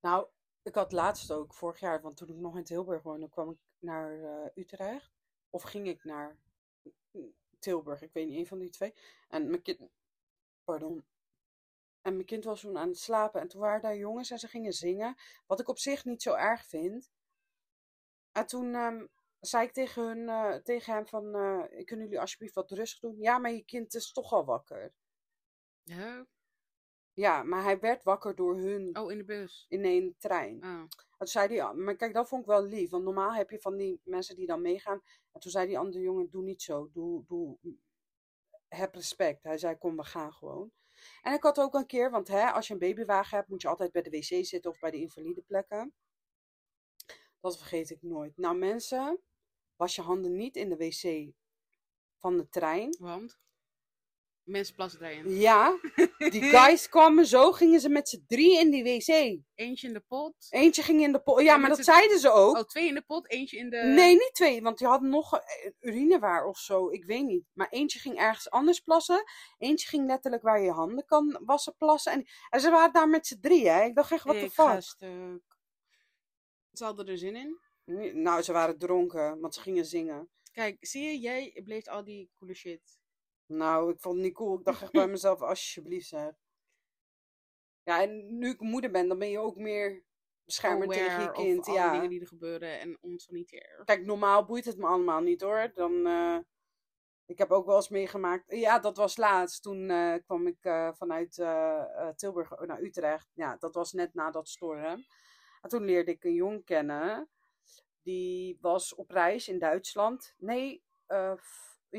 Nou, 0.01 0.27
ik 0.61 0.75
had 0.75 0.91
laatst 0.91 1.31
ook, 1.31 1.53
vorig 1.53 1.79
jaar, 1.79 2.01
want 2.01 2.17
toen 2.17 2.29
ik 2.29 2.35
nog 2.35 2.57
in 2.57 2.63
Tilburg 2.63 3.03
woonde, 3.03 3.29
kwam 3.29 3.51
ik 3.51 3.57
naar 3.79 4.23
eh, 4.23 4.63
Utrecht. 4.63 5.11
Of 5.49 5.63
ging 5.63 5.87
ik 5.87 6.03
naar 6.03 6.39
Tilburg, 7.59 8.01
ik 8.01 8.13
weet 8.13 8.27
niet, 8.27 8.37
een 8.37 8.47
van 8.47 8.59
die 8.59 8.69
twee. 8.69 8.93
En 9.27 9.49
mijn 9.49 9.61
kind, 9.61 9.79
pardon. 10.63 11.05
En 12.01 12.13
mijn 12.13 12.25
kind 12.25 12.43
was 12.43 12.61
toen 12.61 12.77
aan 12.77 12.87
het 12.87 12.99
slapen. 12.99 13.41
En 13.41 13.47
toen 13.47 13.61
waren 13.61 13.81
daar 13.81 13.97
jongens 13.97 14.31
en 14.31 14.39
ze 14.39 14.47
gingen 14.47 14.73
zingen. 14.73 15.15
Wat 15.45 15.59
ik 15.59 15.67
op 15.67 15.79
zich 15.79 16.05
niet 16.05 16.21
zo 16.21 16.33
erg 16.33 16.65
vind. 16.65 17.11
En 18.31 18.45
toen 18.45 18.75
ehm, 18.75 19.05
zei 19.39 19.65
ik 19.65 19.73
tegen, 19.73 20.03
hun, 20.03 20.29
eh, 20.29 20.55
tegen 20.55 20.93
hem 20.93 21.07
van, 21.07 21.35
eh, 21.35 21.85
kunnen 21.85 22.05
jullie 22.05 22.19
alsjeblieft 22.19 22.55
wat 22.55 22.71
rustig 22.71 22.99
doen? 22.99 23.17
Ja, 23.17 23.37
maar 23.37 23.51
je 23.51 23.63
kind 23.65 23.93
is 23.93 24.11
toch 24.11 24.31
al 24.31 24.45
wakker. 24.45 24.93
Ja? 25.83 26.27
Ja, 27.15 27.43
maar 27.43 27.63
hij 27.63 27.79
werd 27.79 28.03
wakker 28.03 28.35
door 28.35 28.57
hun 28.57 28.97
Oh, 28.97 29.11
in 29.11 29.17
de 29.17 29.23
bus. 29.23 29.65
in 29.69 29.85
een 29.85 30.15
trein. 30.17 30.63
Oh. 30.63 30.69
En 30.69 30.87
toen 31.17 31.27
zei 31.27 31.47
die, 31.47 31.63
maar 31.63 31.95
kijk, 31.95 32.13
dat 32.13 32.27
vond 32.27 32.41
ik 32.41 32.47
wel 32.47 32.63
lief. 32.63 32.89
Want 32.89 33.03
normaal 33.03 33.33
heb 33.33 33.49
je 33.49 33.59
van 33.59 33.75
die 33.75 34.01
mensen 34.03 34.35
die 34.35 34.47
dan 34.47 34.61
meegaan. 34.61 35.01
En 35.31 35.39
toen 35.39 35.51
zei 35.51 35.67
die 35.67 35.77
andere 35.77 36.03
jongen, 36.03 36.29
doe 36.29 36.43
niet 36.43 36.61
zo. 36.61 36.89
Doe, 36.91 37.23
doe, 37.25 37.57
heb 38.67 38.95
respect. 38.95 39.43
Hij 39.43 39.57
zei, 39.57 39.77
kom, 39.77 39.95
we 39.95 40.03
gaan 40.03 40.33
gewoon. 40.33 40.71
En 41.21 41.33
ik 41.33 41.43
had 41.43 41.59
ook 41.59 41.73
een 41.73 41.85
keer, 41.85 42.11
want 42.11 42.27
hè, 42.27 42.51
als 42.51 42.67
je 42.67 42.73
een 42.73 42.79
babywagen 42.79 43.37
hebt, 43.37 43.49
moet 43.49 43.61
je 43.61 43.67
altijd 43.67 43.91
bij 43.91 44.01
de 44.01 44.09
wc 44.09 44.45
zitten 44.45 44.71
of 44.71 44.79
bij 44.79 44.91
de 44.91 44.97
invalide 44.97 45.41
plekken. 45.41 45.93
Dat 47.39 47.57
vergeet 47.57 47.89
ik 47.89 48.01
nooit. 48.01 48.37
Nou 48.37 48.57
mensen, 48.57 49.19
was 49.75 49.95
je 49.95 50.01
handen 50.01 50.35
niet 50.35 50.55
in 50.55 50.69
de 50.69 50.77
wc 50.77 51.33
van 52.19 52.37
de 52.37 52.49
trein. 52.49 52.95
Want? 52.99 53.39
Mensen 54.45 54.75
plassen 54.75 54.99
daarin. 54.99 55.29
Ja, 55.35 55.79
die 56.17 56.41
guys 56.57 56.89
kwamen 56.89 57.25
zo, 57.25 57.51
gingen 57.51 57.79
ze 57.79 57.89
met 57.89 58.09
z'n 58.09 58.23
drie 58.27 58.59
in 58.59 58.69
die 58.71 58.83
wc. 58.83 59.07
Eentje 59.55 59.87
in 59.87 59.93
de 59.93 59.99
pot. 60.07 60.33
Eentje 60.49 60.81
ging 60.83 61.01
in 61.01 61.11
de 61.11 61.19
pot. 61.19 61.41
Ja, 61.41 61.53
En 61.53 61.59
maar 61.59 61.69
dat 61.69 61.83
zeiden 61.83 62.19
ze 62.19 62.31
ook. 62.31 62.55
Oh, 62.57 62.63
twee 62.63 62.87
in 62.87 62.93
de 62.93 63.01
pot. 63.01 63.29
Eentje 63.29 63.57
in 63.57 63.69
de... 63.69 63.77
Nee, 63.77 64.13
niet 64.13 64.33
twee, 64.33 64.61
want 64.61 64.77
die 64.77 64.87
hadden 64.87 65.09
nog 65.09 65.33
eh, 65.39 65.71
urinewaar 65.79 66.45
of 66.45 66.57
zo. 66.57 66.89
Ik 66.89 67.05
weet 67.05 67.25
niet. 67.25 67.43
Maar 67.53 67.69
eentje 67.69 67.99
ging 67.99 68.17
ergens 68.17 68.49
anders 68.49 68.79
plassen. 68.79 69.23
Eentje 69.57 69.87
ging 69.87 70.05
letterlijk 70.07 70.43
waar 70.43 70.61
je 70.61 70.71
handen 70.71 71.05
kan 71.05 71.37
wassen 71.45 71.75
plassen. 71.77 72.11
En, 72.11 72.25
en 72.49 72.59
ze 72.59 72.69
waren 72.69 72.93
daar 72.93 73.09
met 73.09 73.27
z'n 73.27 73.39
drieën. 73.39 73.73
hè. 73.73 73.83
Ik 73.83 73.95
dacht 73.95 74.11
echt, 74.11 74.23
wat 74.23 74.35
de 74.35 74.81
stuk. 74.81 75.41
Ze 76.71 76.83
hadden 76.83 77.07
er 77.07 77.17
zin 77.17 77.35
in. 77.35 77.59
Nou, 78.21 78.41
ze 78.41 78.51
waren 78.51 78.77
dronken, 78.77 79.39
want 79.39 79.53
ze 79.53 79.61
gingen 79.61 79.85
zingen. 79.85 80.29
Kijk, 80.51 80.77
zie 80.79 81.03
je, 81.03 81.19
jij 81.19 81.61
bleef 81.63 81.87
al 81.87 82.03
die 82.03 82.29
coole 82.39 82.53
shit. 82.53 83.03
Nou, 83.45 83.91
ik 83.91 83.99
vond 83.99 84.15
het 84.15 84.23
niet 84.23 84.33
cool. 84.33 84.57
Ik 84.59 84.65
dacht 84.65 84.81
echt 84.81 84.91
bij 84.91 85.07
mezelf, 85.17 85.41
alsjeblieft 85.41 86.07
zeg. 86.07 86.33
Ja, 87.83 88.01
en 88.01 88.37
nu 88.37 88.49
ik 88.49 88.59
moeder 88.59 88.91
ben, 88.91 89.07
dan 89.07 89.19
ben 89.19 89.29
je 89.29 89.39
ook 89.39 89.55
meer 89.55 90.03
beschermend 90.45 90.91
tegen 90.91 91.21
je 91.21 91.31
kind. 91.31 91.65
Ja. 91.65 91.91
dingen 91.91 92.09
die 92.09 92.19
er 92.19 92.27
gebeuren 92.27 92.79
en 92.79 92.97
onsanitair. 93.01 93.81
Kijk, 93.85 94.05
normaal 94.05 94.45
boeit 94.45 94.65
het 94.65 94.77
me 94.77 94.85
allemaal 94.85 95.21
niet 95.21 95.41
hoor. 95.41 95.71
Dan, 95.73 96.05
eh, 96.05 96.37
ik 97.25 97.37
heb 97.37 97.51
ook 97.51 97.65
wel 97.65 97.75
eens 97.75 97.89
meegemaakt. 97.89 98.43
Ja, 98.51 98.79
dat 98.79 98.97
was 98.97 99.17
laatst. 99.17 99.63
Toen 99.63 99.89
eh, 99.89 100.13
kwam 100.25 100.47
ik 100.47 100.57
eh, 100.61 100.93
vanuit 100.93 101.33
Tilburg 102.15 102.59
naar 102.59 102.81
Utrecht. 102.81 103.31
Ja, 103.33 103.55
dat 103.57 103.75
was 103.75 103.91
net 103.91 104.13
na 104.13 104.31
dat 104.31 104.49
storm. 104.49 105.05
En 105.61 105.69
toen 105.69 105.83
leerde 105.83 106.11
ik 106.11 106.23
een 106.23 106.33
jong 106.33 106.65
kennen. 106.65 107.29
Die 108.01 108.57
was 108.61 108.95
op 108.95 109.09
reis 109.09 109.47
in 109.47 109.59
Duitsland. 109.59 110.33
Nee, 110.37 110.83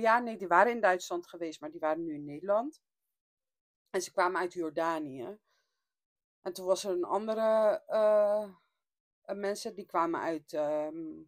ja, 0.01 0.19
nee, 0.19 0.37
die 0.37 0.49
waren 0.49 0.73
in 0.73 0.81
Duitsland 0.81 1.27
geweest, 1.29 1.61
maar 1.61 1.71
die 1.71 1.81
waren 1.81 2.05
nu 2.05 2.15
in 2.15 2.25
Nederland. 2.25 2.83
En 3.91 4.03
ze 4.03 4.13
kwamen 4.13 4.41
uit 4.41 4.53
Jordanië. 4.53 5.39
En 6.43 6.53
toen 6.53 6.67
was 6.67 6.85
er 6.85 6.91
een 6.91 7.05
andere 7.05 7.83
eh, 7.87 8.49
eh, 9.23 9.37
mensen 9.37 9.75
die 9.75 9.87
kwamen 9.87 10.21
uit 10.21 10.53
ehm, 10.53 11.23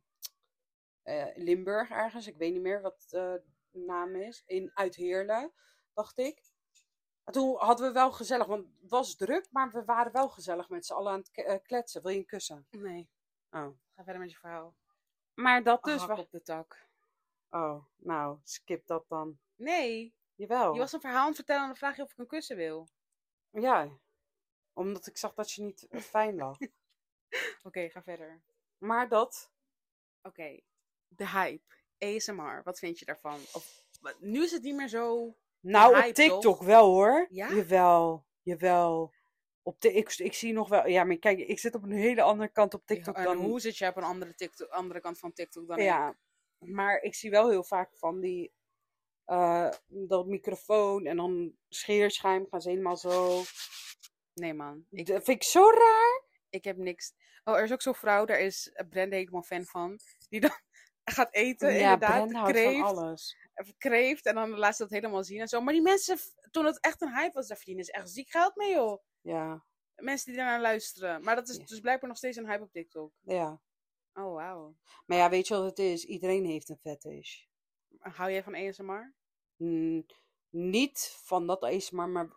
eh, 1.02 1.26
Limburg 1.34 1.90
ergens. 1.90 2.26
Ik 2.26 2.36
weet 2.36 2.52
niet 2.52 2.62
meer 2.62 2.80
wat 2.80 3.04
de 3.08 3.42
naam 3.70 4.14
is. 4.16 4.42
In, 4.46 4.70
uit 4.74 4.94
Heerlen, 4.94 5.52
dacht 5.92 6.18
ik. 6.18 6.42
En 7.24 7.32
toen 7.32 7.56
hadden 7.56 7.86
we 7.86 7.92
wel 7.92 8.12
gezellig, 8.12 8.46
want 8.46 8.66
het 8.80 8.90
was 8.90 9.16
druk, 9.16 9.48
maar 9.50 9.70
we 9.70 9.84
waren 9.84 10.12
wel 10.12 10.28
gezellig 10.28 10.68
met 10.68 10.86
z'n 10.86 10.92
allen 10.92 11.12
aan 11.12 11.24
het 11.32 11.62
kletsen. 11.62 12.02
Wil 12.02 12.10
je 12.10 12.18
een 12.18 12.26
kussen? 12.26 12.66
Nee, 12.70 13.10
Oh. 13.50 13.78
ga 13.94 14.02
verder 14.04 14.18
met 14.18 14.30
je 14.30 14.36
verhaal. 14.36 14.76
Maar 15.34 15.62
dat 15.62 15.84
dus. 15.84 16.00
Hak 16.00 16.08
wa- 16.08 16.22
op 16.22 16.30
de 16.30 16.42
tak. 16.42 16.87
Oh, 17.50 17.84
nou, 17.96 18.38
skip 18.42 18.86
dat 18.86 19.04
dan. 19.08 19.38
Nee, 19.56 20.14
Jawel. 20.34 20.72
je 20.72 20.78
was 20.78 20.92
een 20.92 21.00
verhaal 21.00 21.20
aan 21.20 21.26
het 21.26 21.36
vertellen 21.36 21.62
en 21.62 21.68
dan 21.68 21.76
vraag 21.76 21.96
je 21.96 22.02
of 22.02 22.12
ik 22.12 22.18
een 22.18 22.26
kussen 22.26 22.56
wil. 22.56 22.88
Ja, 23.50 23.98
omdat 24.72 25.06
ik 25.06 25.16
zag 25.16 25.34
dat 25.34 25.52
je 25.52 25.62
niet 25.62 25.86
fijn 25.90 26.36
lag. 26.36 26.58
Oké, 27.62 27.88
ga 27.88 28.02
verder. 28.02 28.40
Maar 28.78 29.08
dat. 29.08 29.50
Oké, 30.22 30.60
de 31.08 31.28
hype. 31.28 31.76
ASMR, 31.98 32.60
wat 32.64 32.78
vind 32.78 32.98
je 32.98 33.04
daarvan? 33.04 33.40
Of, 33.52 33.84
nu 34.18 34.42
is 34.42 34.50
het 34.50 34.62
niet 34.62 34.74
meer 34.74 34.88
zo... 34.88 35.34
Nou, 35.60 35.94
hype, 35.94 36.08
op 36.08 36.14
TikTok 36.14 36.42
toch? 36.42 36.64
wel 36.64 36.86
hoor. 36.86 37.26
Ja? 37.30 37.52
Jawel, 37.54 38.26
jawel. 38.42 39.14
Op 39.62 39.80
de, 39.80 39.92
ik, 39.92 40.14
ik 40.16 40.34
zie 40.34 40.52
nog 40.52 40.68
wel. 40.68 40.86
Ja, 40.86 41.04
maar 41.04 41.16
kijk, 41.16 41.38
ik 41.38 41.58
zit 41.58 41.74
op 41.74 41.82
een 41.82 41.92
hele 41.92 42.22
andere 42.22 42.48
kant 42.48 42.74
op 42.74 42.86
TikTok 42.86 43.16
en 43.16 43.24
dan. 43.24 43.36
hoe 43.36 43.60
zit 43.60 43.76
je 43.76 43.86
op 43.86 43.96
een 43.96 44.02
andere, 44.02 44.34
TikTok, 44.34 44.68
andere 44.68 45.00
kant 45.00 45.18
van 45.18 45.32
TikTok 45.32 45.66
dan 45.66 45.78
ik? 45.78 46.16
Maar 46.58 47.00
ik 47.02 47.14
zie 47.14 47.30
wel 47.30 47.48
heel 47.48 47.64
vaak 47.64 47.96
van 47.96 48.20
die. 48.20 48.52
eh, 49.24 49.70
dat 49.86 50.26
microfoon 50.26 51.06
en 51.06 51.16
dan 51.16 51.52
scheerschuim 51.68 52.46
gaan 52.50 52.60
ze 52.60 52.68
helemaal 52.68 52.96
zo. 52.96 53.42
Nee 54.34 54.54
man, 54.54 54.86
ik, 54.90 55.06
Dat 55.06 55.24
vind 55.24 55.42
ik 55.42 55.48
zo 55.48 55.70
raar. 55.70 56.22
ik 56.48 56.64
heb 56.64 56.76
niks... 56.76 57.12
Oh, 57.44 57.56
er 57.56 57.62
is 57.64 57.72
ook 57.72 57.82
zo'n 57.82 57.94
vrouw, 57.94 58.24
daar 58.24 58.40
is 58.40 58.72
Brenda 58.88 59.16
helemaal 59.16 59.42
fan 59.42 59.64
van. 59.64 59.98
Die 60.28 60.40
dan 60.40 60.50
gaat 61.04 61.34
eten, 61.34 61.68
ja, 61.72 61.78
inderdaad. 61.92 62.16
Brenda 62.22 62.38
houdt 62.38 62.52
kreeft, 62.52 62.78
van 62.78 62.86
alles. 62.96 63.36
kreeft 63.78 64.26
en 64.26 64.34
dan 64.34 64.50
laat 64.50 64.76
ze 64.76 64.82
dat 64.82 64.90
helemaal 64.92 65.24
zien 65.24 65.40
en 65.40 65.48
zo. 65.48 65.60
Maar 65.60 65.72
die 65.72 65.82
mensen, 65.82 66.18
toen 66.50 66.64
het 66.64 66.80
echt 66.80 67.02
een 67.02 67.14
hype 67.16 67.32
was, 67.32 67.46
daar 67.46 67.56
verdienen 67.56 67.84
ze 67.84 67.92
echt 67.92 68.10
ziek 68.10 68.30
geld 68.30 68.56
mee, 68.56 68.70
joh. 68.72 69.02
Ja, 69.20 69.64
Mensen 69.96 70.26
die 70.26 70.36
daarnaar 70.36 70.60
luisteren. 70.60 71.22
Maar 71.22 71.34
dat 71.36 71.48
is 71.48 71.56
Ja. 71.56 71.64
dus 71.64 71.80
blijkbaar 71.80 72.08
nog 72.08 72.18
steeds 72.18 72.36
een 72.36 72.48
hype 72.48 72.62
op 72.62 72.72
TikTok. 72.72 73.12
ja. 73.20 73.60
Oh, 74.18 74.34
wauw. 74.34 74.76
Maar 75.06 75.16
ja, 75.18 75.30
weet 75.30 75.48
je 75.48 75.54
wat 75.54 75.64
het 75.64 75.78
is? 75.78 76.04
Iedereen 76.04 76.44
heeft 76.44 76.68
een 76.68 76.78
fetish. 76.78 77.44
Hou 77.98 78.30
jij 78.30 78.42
van 78.42 78.54
ASMR? 78.54 79.14
Mm, 79.56 80.06
niet 80.50 81.16
van 81.22 81.46
dat 81.46 81.62
ASMR, 81.62 82.08
maar 82.08 82.28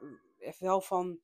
wel 0.59 0.81
van. 0.81 1.19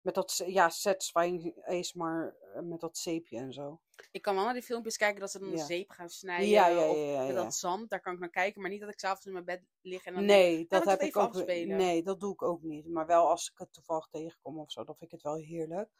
Met 0.00 0.14
dat, 0.14 0.42
ja, 0.46 0.68
satisfying 0.68 1.62
ASMR 1.64 2.36
eh, 2.54 2.62
met 2.62 2.80
dat 2.80 2.98
zeepje 2.98 3.36
en 3.38 3.52
zo. 3.52 3.80
Ik 4.10 4.22
kan 4.22 4.34
wel 4.34 4.44
naar 4.44 4.52
die 4.52 4.62
filmpjes 4.62 4.96
kijken 4.96 5.20
dat 5.20 5.30
ze 5.30 5.38
dan 5.38 5.48
Ja. 5.50 5.54
een 5.54 5.66
zeep 5.66 5.90
gaan 5.90 6.08
snijden. 6.08 6.48
Ja, 6.48 6.66
ja, 6.66 6.88
of 6.88 7.26
met 7.26 7.34
dat 7.36 7.54
zand, 7.54 7.90
daar 7.90 8.00
kan 8.00 8.12
ik 8.12 8.18
naar 8.18 8.30
kijken. 8.30 8.60
Maar 8.60 8.70
niet 8.70 8.80
dat 8.80 8.90
ik 8.92 8.98
s'avonds 8.98 9.26
in 9.26 9.32
mijn 9.32 9.44
bed 9.44 9.62
lig 9.80 10.04
en 10.04 10.14
dan 10.14 10.26
denk, 10.26 10.38
Nee, 10.38 10.66
dat 10.68 10.84
heb 10.84 11.00
ik 11.00 11.16
ook. 11.16 11.28
afspelen. 11.34 11.76
Nee, 11.76 12.02
dat 12.02 12.20
doe 12.20 12.32
ik 12.32 12.42
ook 12.42 12.62
niet. 12.62 12.86
Maar 12.88 13.06
wel 13.06 13.28
als 13.28 13.50
ik 13.50 13.58
het 13.58 13.72
toevallig 13.72 14.06
tegenkom 14.10 14.58
of 14.58 14.72
zo, 14.72 14.84
dan 14.84 14.96
vind 14.96 15.12
ik 15.12 15.16
het 15.16 15.22
wel 15.32 15.36
heerlijk 15.42 15.90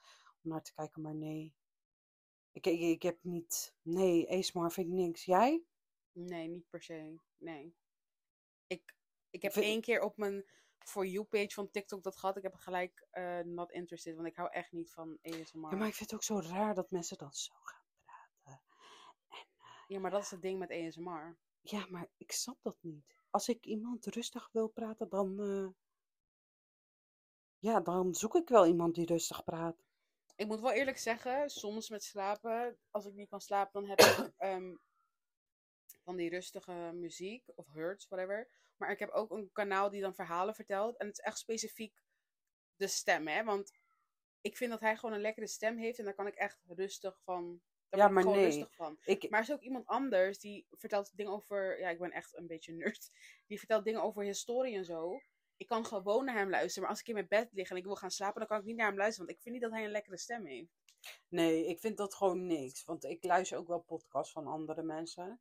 om 0.43 0.51
naar 0.51 0.63
te 0.63 0.75
kijken. 0.75 1.03
Maar 1.03 1.15
nee, 1.15 1.55
ik, 2.55 2.67
ik, 2.67 2.81
ik 2.81 3.03
heb 3.03 3.19
niet. 3.23 3.75
Nee, 3.83 4.31
ASMR 4.31 4.71
vind 4.73 4.87
ik 4.87 4.93
niks. 4.93 5.25
Jij? 5.25 5.65
Nee, 6.13 6.49
niet 6.49 6.69
per 6.69 6.83
se. 6.83 7.17
Nee. 7.37 7.75
Ik, 8.67 8.95
ik 9.31 9.43
heb 9.43 9.53
Vind- 9.53 9.65
één 9.65 9.81
keer 9.81 10.01
op 10.03 10.17
mijn 10.17 10.45
For 10.79 11.07
You 11.07 11.25
page 11.25 11.51
van 11.51 11.71
TikTok 11.71 12.03
dat 12.03 12.17
gehad. 12.17 12.37
Ik 12.37 12.43
heb 12.43 12.55
gelijk 12.55 13.07
eh, 13.11 13.39
not 13.41 13.71
interested, 13.73 14.15
want 14.15 14.27
ik 14.27 14.37
hou 14.37 14.51
echt 14.51 14.73
niet 14.73 14.93
van 14.93 15.19
ASMR. 15.23 15.71
Ja, 15.71 15.77
maar 15.77 15.89
ik 15.89 15.95
vind 15.95 16.11
het 16.11 16.15
ook 16.15 16.23
zo 16.23 16.41
raar 16.49 16.75
dat 16.75 16.91
mensen 16.91 17.19
dan 17.19 17.33
zo 17.33 17.53
gaan 17.63 17.83
praten. 18.45 18.63
Ja, 19.87 19.99
maar 20.01 20.11
dat 20.11 20.23
is 20.23 20.31
het 20.31 20.43
ding 20.43 20.59
met 20.59 20.71
ASMR. 20.71 21.39
Ja, 21.61 21.87
maar 21.91 22.09
ik 22.17 22.33
snap 22.33 22.59
dat 22.63 22.77
niet. 22.81 23.23
Als 23.31 23.49
ik 23.49 23.65
iemand 23.67 24.07
rustig 24.07 24.49
wil 24.53 24.69
praten, 24.69 25.09
dan. 25.09 25.41
eh, 25.41 25.69
Ja, 27.59 27.81
dan 27.81 28.15
zoek 28.15 28.35
ik 28.35 28.49
wel 28.49 28.67
iemand 28.67 28.95
die 28.95 29.07
rustig 29.07 29.45
praat. 29.45 29.84
Ik 30.37 30.47
moet 30.47 30.61
wel 30.61 30.73
eerlijk 30.73 30.99
zeggen, 30.99 31.51
soms 31.51 31.89
met 31.89 32.05
slapen, 32.05 32.79
als 32.91 33.07
ik 33.07 33.15
niet 33.15 33.29
kan 33.29 33.41
slapen, 33.41 33.81
dan 33.81 33.91
heb 33.91 34.01
ik 34.01 34.33
ehm, 34.37 34.75
van 36.03 36.17
die 36.17 36.31
rustige 36.31 36.91
muziek 36.95 37.49
of 37.55 37.67
hurts, 37.73 38.09
whatever. 38.09 38.49
Maar 38.77 38.91
ik 38.91 38.99
heb 38.99 39.11
ook 39.11 39.31
een 39.31 39.53
kanaal 39.53 39.91
die 39.91 40.01
dan 40.01 40.15
verhalen 40.15 40.55
vertelt. 40.55 40.99
En 40.99 41.07
het 41.07 41.19
is 41.19 41.25
echt 41.25 41.39
specifiek 41.39 42.03
de 42.77 42.87
stem, 42.87 43.27
hè? 43.27 43.45
Want 43.45 43.73
ik 44.41 44.57
vind 44.57 44.71
dat 44.71 44.81
hij 44.81 44.97
gewoon 44.97 45.15
een 45.15 45.21
lekkere 45.21 45.47
stem 45.47 45.79
heeft 45.79 45.99
en 45.99 46.05
daar 46.05 46.15
kan 46.15 46.27
ik 46.27 46.35
echt 46.35 46.63
rustig 46.67 47.21
van. 47.23 47.61
Daar 47.89 48.01
Ja, 48.01 48.07
ik 48.07 48.13
maar 48.13 48.23
gewoon 48.23 48.39
nee. 48.39 48.47
rustig 48.47 48.75
van. 48.75 48.99
Ik, 49.05 49.31
Maar 49.31 49.41
er 49.41 49.49
is 49.49 49.55
ook 49.55 49.63
iemand 49.63 49.87
anders 49.87 50.39
die 50.39 50.67
vertelt 50.71 51.17
dingen 51.17 51.33
over. 51.33 51.79
Ja, 51.79 51.89
ik 51.91 51.99
ben 51.99 52.13
echt 52.13 52.37
een 52.37 52.47
beetje 52.47 52.73
nerd. 52.73 53.11
Die 53.47 53.59
vertelt 53.59 53.85
dingen 53.85 54.03
over 54.03 54.23
historie 54.23 54.77
en 54.77 54.85
zo. 54.85 55.21
Ik 55.57 55.67
kan 55.67 55.85
gewoon 55.85 56.25
naar 56.25 56.37
hem 56.37 56.51
luisteren. 56.51 56.83
Maar 56.83 56.91
als 56.91 57.01
ik 57.01 57.09
in 57.09 57.15
mijn 57.15 57.29
bed 57.29 57.49
lig 57.53 57.71
en 57.71 57.77
ik 57.77 57.85
wil 57.85 57.97
gaan 57.97 58.11
slapen, 58.11 58.39
dan 58.39 58.49
kan 58.49 58.59
ik 58.59 58.65
niet 58.65 58.77
naar 58.77 58.87
hem 58.87 58.97
luisteren. 58.97 59.27
Want 59.27 59.39
ik 59.39 59.43
vind 59.43 59.55
niet 59.55 59.65
dat 59.65 59.73
hij 59.73 59.85
een 59.85 59.91
lekkere 59.91 60.19
stem 60.19 60.47
heeft. 60.47 60.73
Nee, 61.29 61.67
ik 61.67 61.81
vind 61.81 61.97
dat 61.97 62.15
gewoon 62.15 62.47
niks. 62.47 62.85
Want 62.85 63.05
ik 63.05 63.25
luister 63.25 63.59
ook 63.59 63.69
wel 63.69 63.81
podcasts 63.81 64.33
van 64.33 64.47
andere 64.47 64.83
mensen. 64.83 65.41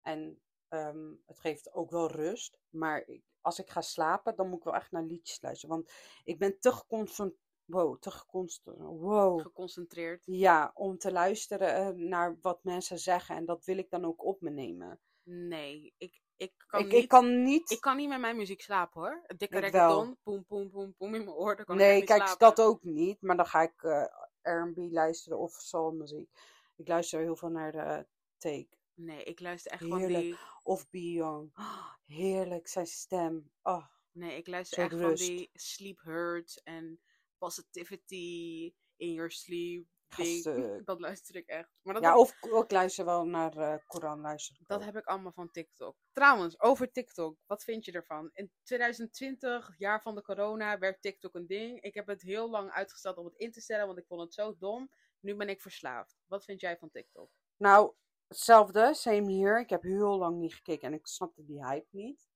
En 0.00 0.42
ehm, 0.68 1.12
het 1.26 1.38
geeft 1.38 1.72
ook 1.72 1.90
wel 1.90 2.10
rust. 2.10 2.58
Maar 2.68 3.06
ik, 3.06 3.22
als 3.40 3.58
ik 3.58 3.70
ga 3.70 3.80
slapen, 3.80 4.36
dan 4.36 4.48
moet 4.48 4.58
ik 4.58 4.64
wel 4.64 4.74
echt 4.74 4.90
naar 4.90 5.02
liedjes 5.02 5.42
luisteren. 5.42 5.76
Want 5.76 5.92
ik 6.24 6.38
ben 6.38 6.58
te 6.58 6.72
geconcentreerd. 6.72 7.40
Wow, 7.64 7.98
te 7.98 8.10
geconcentreerd. 8.10 8.78
Wow. 8.78 9.40
Geconcentreerd. 9.40 10.22
Ja, 10.26 10.70
om 10.74 10.98
te 10.98 11.12
luisteren 11.12 11.74
eh, 11.74 11.88
naar 11.88 12.38
wat 12.40 12.64
mensen 12.64 12.98
zeggen. 12.98 13.36
En 13.36 13.44
dat 13.44 13.64
wil 13.64 13.78
ik 13.78 13.90
dan 13.90 14.04
ook 14.04 14.24
op 14.24 14.40
me 14.40 14.50
nemen. 14.50 15.00
Nee, 15.22 15.94
ik, 15.96 16.20
ik, 16.42 16.52
kan 16.66 16.80
Ik, 16.80 16.86
niet, 16.86 17.02
ik 17.02 17.08
kan 17.08 17.42
niet. 17.42 17.70
ik 17.70 17.80
kan 17.80 17.96
niet 17.96 18.08
met 18.08 18.20
mijn 18.20 18.36
muziek 18.36 18.60
slapen 18.62 19.00
hoor. 19.00 19.22
Het 19.26 19.38
dikke 19.38 19.56
Ik 19.56 19.62
reggaeton, 19.62 20.18
poem, 20.22 20.44
poem, 20.44 20.70
poem, 20.70 20.94
poem 20.94 21.14
in 21.14 21.24
mijn 21.24 21.36
oor. 21.36 21.64
Kan 21.64 21.76
nee, 21.76 22.04
kijk, 22.04 22.22
slapen. 22.22 22.38
dat 22.38 22.60
ook 22.60 22.82
niet. 22.82 23.20
Maar 23.20 23.36
dan 23.36 23.46
ga 23.46 23.62
ik 23.62 23.82
eh 23.82 24.04
R&B 24.42 24.76
luisteren 24.92 25.38
of 25.38 25.52
soulmuziek. 25.52 26.30
Ik 26.76 26.88
luister 26.88 27.20
heel 27.20 27.36
veel 27.36 27.48
naar 27.48 27.72
de 27.72 28.06
Take. 28.38 28.68
Nee, 28.94 29.22
ik 29.24 29.40
luister 29.40 29.72
echt 29.72 29.84
van 29.88 29.98
Heerlijk. 29.98 30.22
die... 30.22 30.38
Of 30.62 30.90
Be 30.90 31.10
Young. 31.12 31.50
Ah, 31.54 31.92
heerlijk, 32.04 32.68
zijn 32.68 32.86
stem. 32.86 33.50
Oh, 33.62 33.84
Nee, 34.12 34.36
ik 34.36 34.46
luister 34.46 34.78
echt 34.78 34.92
rust. 34.92 35.24
van 35.26 35.34
die 35.36 35.50
sleep 35.54 36.00
hurts 36.02 36.62
en 36.62 37.00
positivity 37.38 38.74
in 38.96 39.12
your 39.12 39.30
sleep. 39.30 39.86
Dat 40.84 41.00
luister 41.00 41.36
ik 41.36 41.46
echt. 41.46 41.70
Maar 41.82 41.94
dat 41.94 42.02
ja, 42.02 42.08
heb 42.08 42.18
of 42.18 42.62
ik 42.62 42.70
luister 42.70 43.04
wel 43.04 43.24
naar 43.24 43.56
eh 43.56 43.78
Koran. 43.86 44.20
Luister 44.20 44.56
ik 44.60 44.68
Dat 44.68 44.84
heb 44.84 44.96
ik 44.96 45.06
allemaal 45.06 45.32
van 45.32 45.50
TikTok. 45.50 45.96
Trouwens, 46.12 46.60
over 46.60 46.92
TikTok. 46.92 47.38
Wat 47.46 47.64
vind 47.64 47.84
je 47.84 47.92
ervan? 47.92 48.30
In 48.32 48.52
2020, 48.62 49.66
het 49.66 49.78
jaar 49.78 50.02
van 50.02 50.14
de 50.14 50.22
corona, 50.22 50.78
werd 50.78 51.02
TikTok 51.02 51.34
een 51.34 51.46
ding. 51.46 51.80
Ik 51.80 51.94
heb 51.94 52.06
het 52.06 52.22
heel 52.22 52.50
lang 52.50 52.70
uitgesteld 52.70 53.16
om 53.16 53.24
het 53.24 53.36
in 53.36 53.52
te 53.52 53.60
stellen, 53.60 53.86
want 53.86 53.98
ik 53.98 54.06
vond 54.06 54.20
het 54.20 54.34
zo 54.34 54.56
dom. 54.58 54.90
Nu 55.20 55.36
ben 55.36 55.48
ik 55.48 55.60
verslaafd. 55.60 56.16
Wat 56.26 56.44
vind 56.44 56.60
jij 56.60 56.76
van 56.76 56.90
TikTok? 56.90 57.30
Nou, 57.56 57.92
hetzelfde, 58.26 58.94
same 58.94 59.30
hier. 59.30 59.60
Ik 59.60 59.70
heb 59.70 59.82
heel 59.82 60.18
lang 60.18 60.38
niet 60.38 60.54
gekeken 60.54 60.88
en 60.88 60.94
ik 60.94 61.06
snapte 61.06 61.44
die 61.44 61.64
hype 61.66 61.88
niet. 61.90 62.30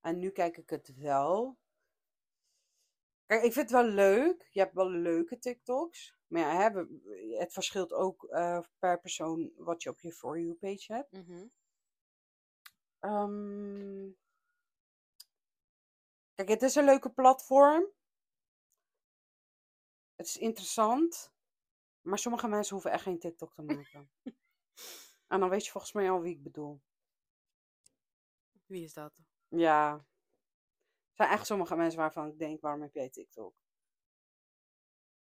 En 0.00 0.18
nu 0.18 0.30
kijk 0.30 0.56
ik 0.56 0.70
het 0.70 0.94
wel. 0.96 1.58
Kijk, 3.26 3.42
ik 3.42 3.52
vind 3.52 3.70
het 3.70 3.80
wel 3.80 3.90
leuk. 3.90 4.48
Je 4.50 4.60
hebt 4.60 4.74
wel 4.74 4.90
leuke 4.90 5.38
TikToks. 5.38 6.16
Maar 6.26 6.40
ja, 6.40 6.56
hè, 6.56 6.70
we- 6.72 7.36
het 7.38 7.52
verschilt 7.52 7.92
ook 7.92 8.24
eh, 8.24 8.60
per 8.78 9.00
persoon 9.00 9.52
wat 9.56 9.82
je 9.82 9.90
op 9.90 10.00
je 10.00 10.12
For 10.12 10.40
You 10.40 10.54
page 10.54 10.92
hebt. 10.92 11.12
Mhm. 11.12 11.46
Ehm, 12.98 14.10
kijk, 16.34 16.48
het 16.48 16.62
is 16.62 16.74
een 16.74 16.84
leuke 16.84 17.10
platform. 17.10 17.84
Het 20.14 20.26
is 20.26 20.36
interessant. 20.36 21.32
Maar 22.00 22.18
sommige 22.18 22.48
mensen 22.48 22.72
hoeven 22.74 22.92
echt 22.92 23.02
geen 23.02 23.18
TikTok 23.18 23.54
te 23.54 23.62
maken. 23.62 24.10
en 25.32 25.40
dan 25.40 25.48
weet 25.48 25.64
je 25.64 25.70
volgens 25.70 25.92
mij 25.92 26.10
al 26.10 26.20
wie 26.20 26.34
ik 26.34 26.42
bedoel. 26.42 26.80
Wie 28.66 28.84
is 28.84 28.92
dat? 28.92 29.12
Ja. 29.48 30.04
Er 31.14 31.24
zijn 31.24 31.38
echt 31.38 31.46
sommige 31.46 31.76
mensen 31.76 31.98
waarvan 31.98 32.28
ik 32.28 32.38
denk, 32.38 32.60
waarom 32.60 32.82
heb 32.82 32.94
jij 32.94 33.10
TikTok? 33.10 33.54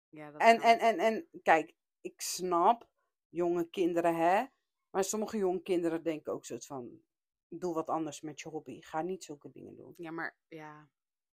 Ja, 0.09 0.31
dat 0.31 0.41
En, 0.41 0.61
en, 0.61 0.79
en, 0.79 0.99
en 0.99 1.29
kijk, 1.43 1.73
ik 2.01 2.21
snap 2.21 2.89
jonge 3.29 3.69
kinderen, 3.69 4.15
hè. 4.15 4.45
Maar 4.89 5.03
sommige 5.03 5.37
jonge 5.37 5.61
kinderen 5.61 6.03
denken 6.03 6.33
ook 6.33 6.45
soort 6.45 6.65
van... 6.65 7.01
Doe 7.47 7.73
wat 7.73 7.89
anders 7.89 8.21
met 8.21 8.39
je 8.39 8.49
hobby. 8.49 8.81
Ga 8.81 9.01
niet 9.01 9.23
zulke 9.23 9.49
dingen 9.51 9.75
doen. 9.75 9.93
Ja, 9.97 10.11
maar 10.11 10.37
ja. 10.47 10.89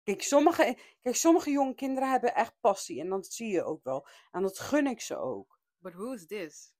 Kijk, 0.02 0.22
sommige, 0.22 0.78
kijk, 1.00 1.16
sommige 1.16 1.50
jonge 1.50 1.74
kinderen 1.74 2.10
hebben 2.10 2.34
echt 2.34 2.60
passie. 2.60 3.00
En 3.00 3.08
dat 3.08 3.26
zie 3.26 3.48
je 3.48 3.64
ook 3.64 3.84
wel. 3.84 4.06
En 4.30 4.42
dat 4.42 4.58
gun 4.58 4.86
ik 4.86 5.00
ze 5.00 5.16
ook. 5.16 5.60
But 5.78 5.92
who 5.92 6.12
is 6.12 6.26
this? 6.26 6.74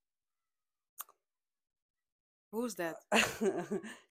Who's 2.49 2.75
that? 2.75 3.07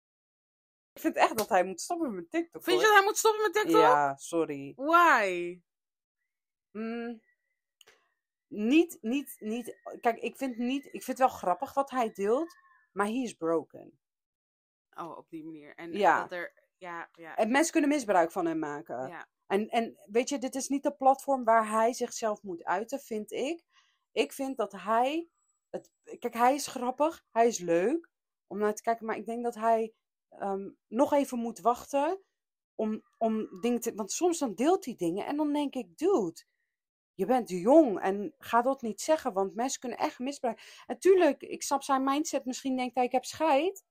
ik 0.99 1.05
vind 1.05 1.15
echt 1.15 1.37
dat 1.37 1.49
hij 1.49 1.63
moet 1.63 1.81
stoppen 1.81 2.15
met 2.15 2.31
TikTok. 2.31 2.63
Vind 2.63 2.79
je 2.79 2.85
dat 2.85 2.95
hij 2.95 3.03
moet 3.03 3.17
stoppen 3.17 3.41
met 3.41 3.53
TikTok? 3.53 3.81
Ja, 3.81 4.15
sorry. 4.15 4.73
Why? 4.75 5.61
Mm, 6.71 7.21
niet, 8.47 8.97
niet, 9.01 9.35
niet. 9.39 9.77
Kijk, 10.01 10.17
ik 10.17 10.37
vind, 10.37 10.57
niet, 10.57 10.85
ik 10.85 11.03
vind 11.03 11.05
het 11.05 11.17
wel 11.17 11.27
grappig 11.37 11.73
wat 11.73 11.89
hij 11.89 12.11
deelt. 12.13 12.55
Maar 12.91 13.05
he 13.05 13.11
is 13.13 13.33
broken. 13.33 13.99
Oh, 14.95 15.17
op 15.17 15.29
die 15.29 15.43
manier. 15.43 15.75
En 15.75 15.91
Ja. 15.93 16.21
dat 16.21 16.31
er... 16.31 16.53
Ja, 16.77 17.09
ja. 17.13 17.35
En 17.35 17.51
mensen 17.51 17.71
kunnen 17.71 17.89
misbruik 17.89 18.31
van 18.31 18.45
hem 18.45 18.59
maken. 18.59 19.07
ja. 19.07 19.27
En, 19.47 19.69
en 19.69 19.99
weet 20.05 20.29
je, 20.29 20.37
dit 20.37 20.55
is 20.55 20.67
niet 20.67 20.83
de 20.83 20.95
platform 20.95 21.43
waar 21.43 21.69
hij 21.69 21.93
zichzelf 21.93 22.43
moet 22.43 22.63
uiten, 22.63 22.99
vind 22.99 23.31
ik. 23.31 23.63
Ik 24.11 24.31
vind 24.33 24.57
dat 24.57 24.71
hij. 24.71 25.29
Het, 25.69 25.91
kijk, 26.19 26.33
hij 26.33 26.53
is 26.53 26.67
grappig, 26.67 27.25
hij 27.31 27.47
is 27.47 27.59
leuk 27.59 28.09
om 28.47 28.57
naar 28.57 28.73
te 28.75 28.81
kijken. 28.81 29.05
Maar 29.05 29.17
ik 29.17 29.25
denk 29.25 29.43
dat 29.43 29.55
hij 29.55 29.93
ehm, 30.29 30.69
nog 30.87 31.13
even 31.13 31.37
moet 31.37 31.59
wachten 31.59 32.21
om, 32.75 33.03
om 33.17 33.59
dingen 33.61 33.79
te. 33.81 33.93
Want 33.95 34.11
soms 34.11 34.39
dan 34.39 34.53
deelt 34.55 34.85
hij 34.85 34.95
dingen 34.95 35.25
en 35.25 35.37
dan 35.37 35.53
denk 35.53 35.75
ik, 35.75 35.97
dude. 35.97 36.43
Je 37.13 37.25
bent 37.25 37.49
jong 37.49 37.99
en 37.99 38.33
ga 38.37 38.61
dat 38.61 38.81
niet 38.81 39.01
zeggen, 39.01 39.33
want 39.33 39.55
mensen 39.55 39.79
kunnen 39.79 39.97
echt 39.97 40.19
misbruiken. 40.19 40.63
Natuurlijk, 40.87 41.41
ik 41.41 41.63
snap 41.63 41.83
zijn 41.83 42.03
mindset. 42.03 42.45
Misschien 42.45 42.77
denkt 42.77 42.95
hij, 42.95 43.03
ik 43.03 43.11
heb 43.11 43.25
scheid. 43.25 43.83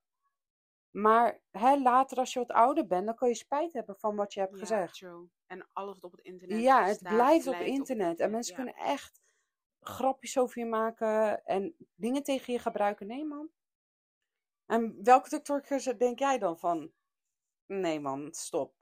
Maar 0.91 1.41
hè, 1.51 1.77
later, 1.83 2.19
als 2.19 2.33
je 2.33 2.39
wat 2.39 2.51
ouder 2.51 2.87
bent, 2.87 3.07
dan 3.07 3.15
kan 3.15 3.29
je 3.29 3.35
spijt 3.35 3.73
hebben 3.73 3.97
van 3.99 4.17
wat 4.17 4.33
je 4.35 4.41
hebt 4.41 4.53
Ja, 4.53 4.59
gezegd. 4.59 4.95
true. 4.95 5.29
En 5.47 5.69
alles 5.73 5.95
wat 5.95 6.05
op 6.05 6.13
het 6.13 6.21
internet 6.21 6.61
Ja, 6.61 6.85
het 6.85 6.97
staat, 6.97 7.15
blijft 7.15 7.47
op 7.47 7.55
blijft 7.55 7.73
internet. 7.73 8.21
En 8.21 8.31
mensen 8.31 8.57
ja. 8.57 8.63
kunnen 8.63 8.85
echt 8.85 9.21
grapjes 9.81 10.39
over 10.39 10.59
je 10.59 10.67
maken 10.67 11.45
en 11.45 11.75
dingen 11.95 12.23
tegen 12.23 12.53
je 12.53 12.59
gebruiken. 12.59 13.07
Nee, 13.07 13.25
man. 13.25 13.51
En 14.69 15.05
welke 15.05 15.29
TikTokers 15.29 15.85
denk 15.85 16.19
jij 16.19 16.39
dan 16.39 16.59
van? 16.59 16.93
Nee, 17.67 18.01
man, 18.01 18.29
stop. 18.35 18.75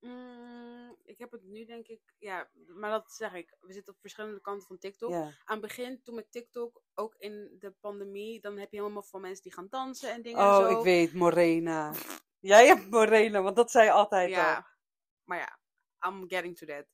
Mm, 0.00 0.96
ik 1.04 1.18
heb 1.18 1.30
het 1.32 1.42
nu 1.42 1.64
denk 1.64 1.86
ik, 1.86 2.00
ja, 2.18 2.50
maar 2.66 2.90
dat 2.90 3.12
zeg 3.12 3.34
ik. 3.34 3.56
We 3.60 3.72
zitten 3.72 3.92
op 3.92 4.00
verschillende 4.00 4.40
kanten 4.40 4.66
van 4.66 4.78
TikTok. 4.78 5.10
Ja. 5.10 5.22
Aan 5.22 5.34
het 5.44 5.60
begin, 5.60 6.02
toen 6.02 6.14
met 6.14 6.32
TikTok, 6.32 6.82
ook 6.94 7.14
in 7.14 7.56
de 7.58 7.70
pandemie, 7.80 8.40
dan 8.40 8.58
heb 8.58 8.70
je 8.72 8.76
helemaal 8.78 9.02
van 9.02 9.20
mensen 9.20 9.42
die 9.42 9.52
gaan 9.52 9.66
dansen 9.70 10.12
en 10.12 10.22
dingen 10.22 10.38
en 10.38 10.44
Oh, 10.46 10.56
zo. 10.56 10.78
ik 10.78 10.84
weet, 10.84 11.12
Morena. 11.14 11.92
Jij 12.38 12.66
hebt 12.66 12.90
Morena, 12.90 13.42
want 13.42 13.56
dat 13.56 13.70
zei 13.70 13.84
je 13.84 13.90
altijd 13.92 14.28
al. 14.28 14.34
Ja, 14.36 14.66
maar 15.24 15.38
ja, 15.38 15.58
I'm 16.10 16.28
getting 16.28 16.56
to 16.56 16.66
that. 16.66 16.86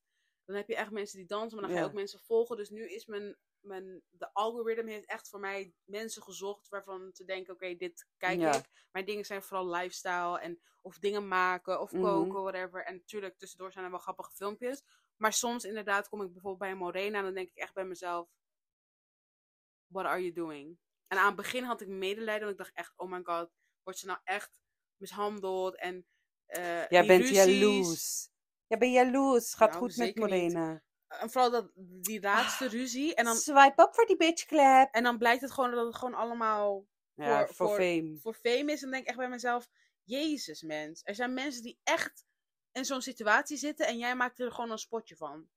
Dan 0.44 0.56
heb 0.56 0.68
je 0.68 0.76
echt 0.76 0.90
mensen 0.90 1.18
die 1.18 1.26
dansen, 1.26 1.58
maar 1.58 1.60
dan 1.68 1.70
ga 1.70 1.76
je 1.76 1.84
Ja. 1.84 1.90
ook 1.90 1.98
mensen 1.98 2.20
volgen. 2.20 2.56
Dus 2.56 2.70
nu 2.70 2.88
is 2.90 3.06
mijn, 3.06 3.36
mijn, 3.64 4.02
de 4.10 4.32
algoritme 4.32 4.90
heeft 4.90 5.06
echt 5.08 5.28
voor 5.28 5.40
mij 5.40 5.74
mensen 5.84 6.22
gezocht 6.22 6.68
waarvan 6.68 7.12
te 7.12 7.24
denken, 7.24 7.54
oké, 7.54 7.74
dit 7.74 8.06
kijk 8.16 8.40
Ja. 8.40 8.54
ik. 8.56 8.64
Mijn 8.92 9.04
dingen 9.04 9.24
zijn 9.24 9.42
vooral 9.42 9.68
lifestyle 9.70 10.40
en 10.40 10.60
of 10.80 10.98
dingen 10.98 11.28
maken 11.28 11.80
of 11.80 11.92
Mhm. 11.92 12.02
koken, 12.02 12.42
whatever. 12.42 12.84
En 12.84 12.94
natuurlijk, 12.94 13.38
tussendoor 13.38 13.72
zijn 13.72 13.84
er 13.84 13.90
wel 13.90 14.00
grappige 14.00 14.30
filmpjes. 14.32 14.82
Maar 15.16 15.32
soms 15.32 15.64
inderdaad 15.64 16.08
kom 16.08 16.20
ik 16.20 16.26
bijvoorbeeld 16.32 16.58
bij 16.58 16.70
een 16.70 16.76
Morena 16.76 17.18
en 17.18 17.24
dan 17.24 17.34
denk 17.34 17.48
ik 17.48 17.56
echt 17.56 17.74
bij 17.74 17.84
mezelf, 17.84 18.28
what 19.86 20.04
are 20.06 20.20
you 20.20 20.32
doing? 20.32 20.78
En 21.06 21.18
aan 21.18 21.26
het 21.26 21.36
begin 21.36 21.64
had 21.64 21.80
ik 21.80 21.88
medelijden, 21.88 22.40
want 22.46 22.50
ik 22.52 22.64
dacht 22.64 22.74
echt, 22.76 22.92
oh 22.96 23.10
my 23.10 23.20
god, 23.22 23.50
wordt 23.82 23.98
ze 23.98 24.06
nou 24.06 24.18
echt 24.24 24.60
mishandeld 24.96 25.76
en 25.78 26.06
eh 26.46 26.88
Jij 26.88 27.00
die 27.00 27.06
bent 27.18 27.28
jaloers. 27.28 28.28
Jij 28.66 28.78
bent 28.78 28.92
jaloers. 28.92 29.54
Gaat 29.54 29.68
Nou, 29.68 29.80
goed 29.80 29.96
met 29.96 30.06
niet. 30.06 30.14
En 31.20 31.30
vooral 31.30 31.50
dat, 31.50 31.70
die 31.76 32.20
laatste 32.20 32.68
ruzie. 32.68 33.14
En 33.14 33.24
dan, 33.24 33.36
Swipe 33.36 33.82
up 33.82 33.94
voor 33.94 34.06
die 34.06 34.16
bitch 34.16 34.44
clap. 34.46 34.94
en 34.94 35.02
dan 35.02 35.18
blijkt 35.18 35.42
het 35.42 35.50
gewoon 35.50 35.70
dat 35.70 35.86
het 35.86 35.96
gewoon 35.96 36.14
allemaal 36.14 36.86
Ja, 37.14 37.38
voor- 37.46 37.54
voor, 37.54 37.66
voor- 37.66 37.76
fame. 37.76 38.18
voor 38.18 38.34
fame 38.34 38.72
is. 38.72 38.74
En 38.74 38.80
dan 38.80 38.90
denk 38.90 39.02
ik 39.02 39.08
echt 39.08 39.18
bij 39.18 39.28
mezelf, 39.28 39.68
jezus 40.02 40.62
mens. 40.62 41.00
Er 41.04 41.14
zijn 41.14 41.34
mensen 41.34 41.62
die 41.62 41.78
echt 41.82 42.24
in 42.72 42.84
zo'n 42.84 43.02
situatie 43.02 43.56
zitten 43.56 43.86
en 43.86 43.98
jij 43.98 44.14
maakt 44.16 44.40
er 44.40 44.52
gewoon 44.52 44.70
een 44.70 44.78
spotje 44.78 45.16
van. 45.16 45.48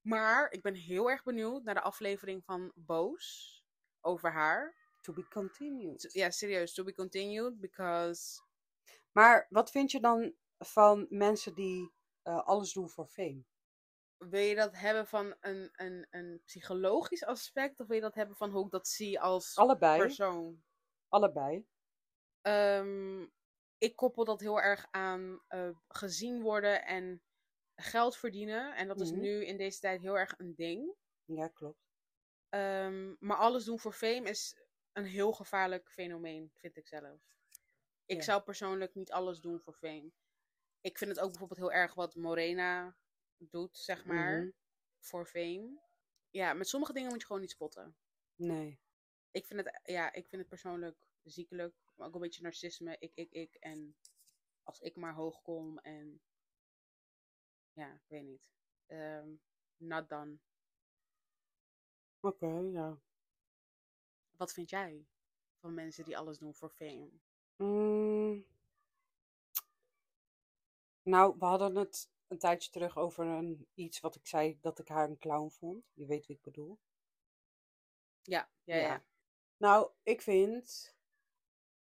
Maar 0.00 0.50
ik 0.50 0.62
ben 0.62 0.74
heel 0.74 1.10
erg 1.10 1.22
benieuwd 1.22 1.62
naar 1.62 1.74
de 1.74 1.80
aflevering 1.80 2.44
van 2.44 2.72
Boos 2.74 3.64
over 4.00 4.32
haar. 4.32 4.76
To 5.00 5.12
be 5.12 5.28
continued. 5.28 6.08
Ja, 6.12 6.30
serieus, 6.30 6.74
to 6.74 6.84
be 6.84 6.94
continued, 6.94 7.60
because... 7.60 8.40
Maar 9.12 9.46
wat 9.50 9.70
vind 9.70 9.90
je 9.90 10.00
dan 10.00 10.34
van 10.58 11.06
mensen 11.08 11.54
die 11.54 11.92
eh, 12.22 12.46
alles 12.46 12.72
doen 12.72 12.90
voor 12.90 13.06
fame? 13.06 13.44
Wil 14.30 14.40
je 14.40 14.54
dat 14.54 14.76
hebben 14.76 15.06
van 15.06 15.36
een, 15.40 15.68
een, 15.72 16.06
een 16.10 16.42
psychologisch 16.44 17.24
aspect? 17.24 17.80
Of 17.80 17.86
wil 17.86 17.96
je 17.96 18.02
dat 18.02 18.14
hebben 18.14 18.36
van 18.36 18.50
hoe 18.50 18.64
ik 18.64 18.70
dat 18.70 18.88
zie 18.88 19.20
als 19.20 19.56
Allebei. 19.56 19.98
persoon? 20.00 20.62
Allebei. 21.08 21.66
Ehm, 22.40 23.26
ik 23.78 23.96
koppel 23.96 24.24
dat 24.24 24.40
heel 24.40 24.60
erg 24.60 24.86
aan 24.90 25.40
eh, 25.48 25.68
gezien 25.88 26.40
worden 26.42 26.84
en 26.86 27.22
geld 27.74 28.16
verdienen. 28.16 28.76
En 28.76 28.88
dat 28.88 29.00
is 29.00 29.10
Mhm. 29.10 29.20
nu 29.20 29.44
in 29.44 29.56
deze 29.56 29.78
tijd 29.80 30.00
heel 30.00 30.18
erg 30.18 30.34
een 30.38 30.54
ding. 30.54 30.94
Ja, 31.24 31.48
klopt. 31.48 31.78
Ehm, 32.48 33.14
maar 33.18 33.36
alles 33.36 33.64
doen 33.64 33.78
voor 33.78 33.92
fame 33.92 34.28
is 34.28 34.56
een 34.92 35.04
heel 35.04 35.32
gevaarlijk 35.32 35.90
fenomeen, 35.90 36.50
vind 36.54 36.76
ik 36.76 36.86
zelf. 36.86 37.20
Ik 38.06 38.16
Ja. 38.16 38.22
zou 38.22 38.42
persoonlijk 38.42 38.94
niet 38.94 39.12
alles 39.12 39.40
doen 39.40 39.60
voor 39.60 39.74
fame. 39.74 40.12
Ik 40.80 40.98
vind 40.98 41.10
het 41.10 41.20
ook 41.20 41.30
bijvoorbeeld 41.30 41.60
heel 41.60 41.72
erg 41.72 41.94
wat 41.94 42.14
Morena 42.14 42.96
doet, 43.38 43.78
zeg 43.78 44.04
maar, 44.04 44.40
Mhm. 44.40 44.50
voor 44.98 45.26
fame. 45.26 45.80
Ja, 46.30 46.52
met 46.52 46.68
sommige 46.68 46.92
dingen 46.92 47.10
moet 47.10 47.20
je 47.20 47.26
gewoon 47.26 47.40
niet 47.42 47.50
spotten. 47.50 47.96
Nee. 48.34 48.78
Ik 49.30 49.46
vind 49.46 49.64
het, 49.64 49.80
ja, 49.84 50.12
ik 50.12 50.26
vind 50.28 50.40
het 50.40 50.48
persoonlijk 50.50 51.06
ziekelijk. 51.22 51.74
Maar 51.96 52.06
ook 52.06 52.14
een 52.14 52.20
beetje 52.20 52.42
narcisme. 52.42 52.96
Ik, 52.98 53.12
ik, 53.14 53.30
ik. 53.30 53.54
En 53.54 53.96
als 54.62 54.80
ik 54.80 54.96
maar 54.96 55.14
hoog 55.14 55.42
kom 55.42 55.78
en... 55.78 56.22
Ja, 57.72 57.92
ik 57.94 58.08
weet 58.08 58.24
niet. 58.24 58.50
Ehm 58.86 59.28
not 59.76 60.08
done. 60.08 60.38
Oké, 62.20 62.46
ja. 62.46 62.98
Wat 64.36 64.52
vind 64.52 64.70
jij 64.70 65.06
van 65.58 65.74
mensen 65.74 66.04
die 66.04 66.18
alles 66.18 66.38
doen 66.38 66.54
voor 66.54 66.70
fame? 66.70 67.10
Mm. 67.56 68.46
Nou, 71.02 71.36
we 71.38 71.44
hadden 71.44 71.76
het 71.76 72.10
een 72.32 72.38
tijdje 72.38 72.70
terug 72.70 72.96
over 72.96 73.26
een, 73.26 73.66
iets 73.74 74.00
wat 74.00 74.14
ik 74.14 74.26
zei 74.26 74.58
dat 74.60 74.78
ik 74.78 74.88
haar 74.88 75.08
een 75.08 75.18
clown 75.18 75.48
vond. 75.50 75.84
Je 75.92 76.06
weet 76.06 76.26
wie 76.26 76.36
ik 76.36 76.42
bedoel. 76.42 76.78
Ja, 78.22 78.50
ja, 78.64 78.76
ja. 78.76 78.82
Ja. 78.82 79.04
Nou, 79.56 79.90
ik 80.02 80.22
vind. 80.22 80.94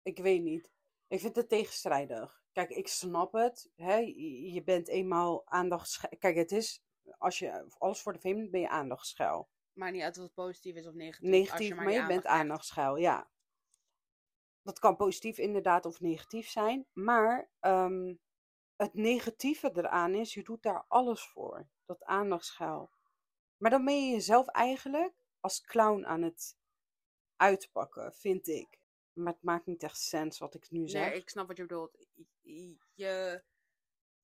Ik 0.01 0.17
weet 0.17 0.41
niet. 0.41 0.71
Ik 1.07 1.19
vind 1.19 1.35
het 1.35 1.49
tegenstrijdig. 1.49 2.43
Kijk, 2.51 2.69
ik 2.69 2.87
snap 2.87 3.33
het. 3.33 3.71
Hè? 3.75 3.95
Je 3.95 4.61
bent 4.65 4.87
eenmaal 4.87 5.47
aandacht. 5.47 5.99
Kijk, 6.19 6.35
het 6.35 6.51
is. 6.51 6.83
Als 7.17 7.39
je 7.39 7.65
alles 7.77 8.01
voor 8.01 8.13
de 8.13 8.19
fame 8.19 8.49
ben 8.49 8.61
je 8.61 8.69
aandachtsgeil. 8.69 9.49
Maar 9.73 9.91
niet 9.91 10.01
uit 10.01 10.17
of 10.17 10.23
het 10.23 10.33
positief 10.33 10.75
is 10.75 10.87
of 10.87 10.93
negatief. 10.93 11.29
als 11.29 11.39
Negatief, 11.39 11.67
je 11.67 11.75
maar, 11.75 11.83
maar, 11.83 11.93
je 11.93 11.99
bent 11.99 12.09
aandacht 12.25 12.39
aandachtsgeil, 12.39 12.95
ja. 12.95 13.29
Dat 14.61 14.79
kan 14.79 14.95
positief 14.95 15.37
inderdaad 15.37 15.85
of 15.85 15.99
negatief 15.99 16.49
zijn. 16.49 16.85
Maar 16.93 17.49
ehm, 17.59 18.13
het 18.81 18.93
negatieve 18.93 19.71
eraan 19.73 20.13
is, 20.15 20.33
je 20.33 20.43
doet 20.43 20.63
daar 20.63 20.85
alles 20.87 21.21
voor. 21.21 21.67
Dat 21.85 22.03
aandachtsgeil. 22.03 22.89
Maar 23.57 23.71
dan 23.71 23.85
ben 23.85 24.05
je 24.05 24.11
jezelf 24.11 24.47
eigenlijk 24.47 25.13
als 25.39 25.61
clown 25.61 26.05
aan 26.05 26.21
het 26.21 26.55
uitpakken, 27.35 28.13
vind 28.13 28.47
ik. 28.47 28.79
Maar 29.13 29.33
het 29.33 29.43
maakt 29.43 29.65
niet 29.65 29.83
echt 29.83 29.99
sens 29.99 30.37
wat 30.37 30.55
ik 30.55 30.71
nu 30.71 30.87
zeg. 30.87 31.09
Nee, 31.09 31.19
ik 31.19 31.29
snap 31.29 31.47
wat 31.47 31.57
je 31.57 31.65
bedoelt. 31.65 32.07
Je, 32.93 33.43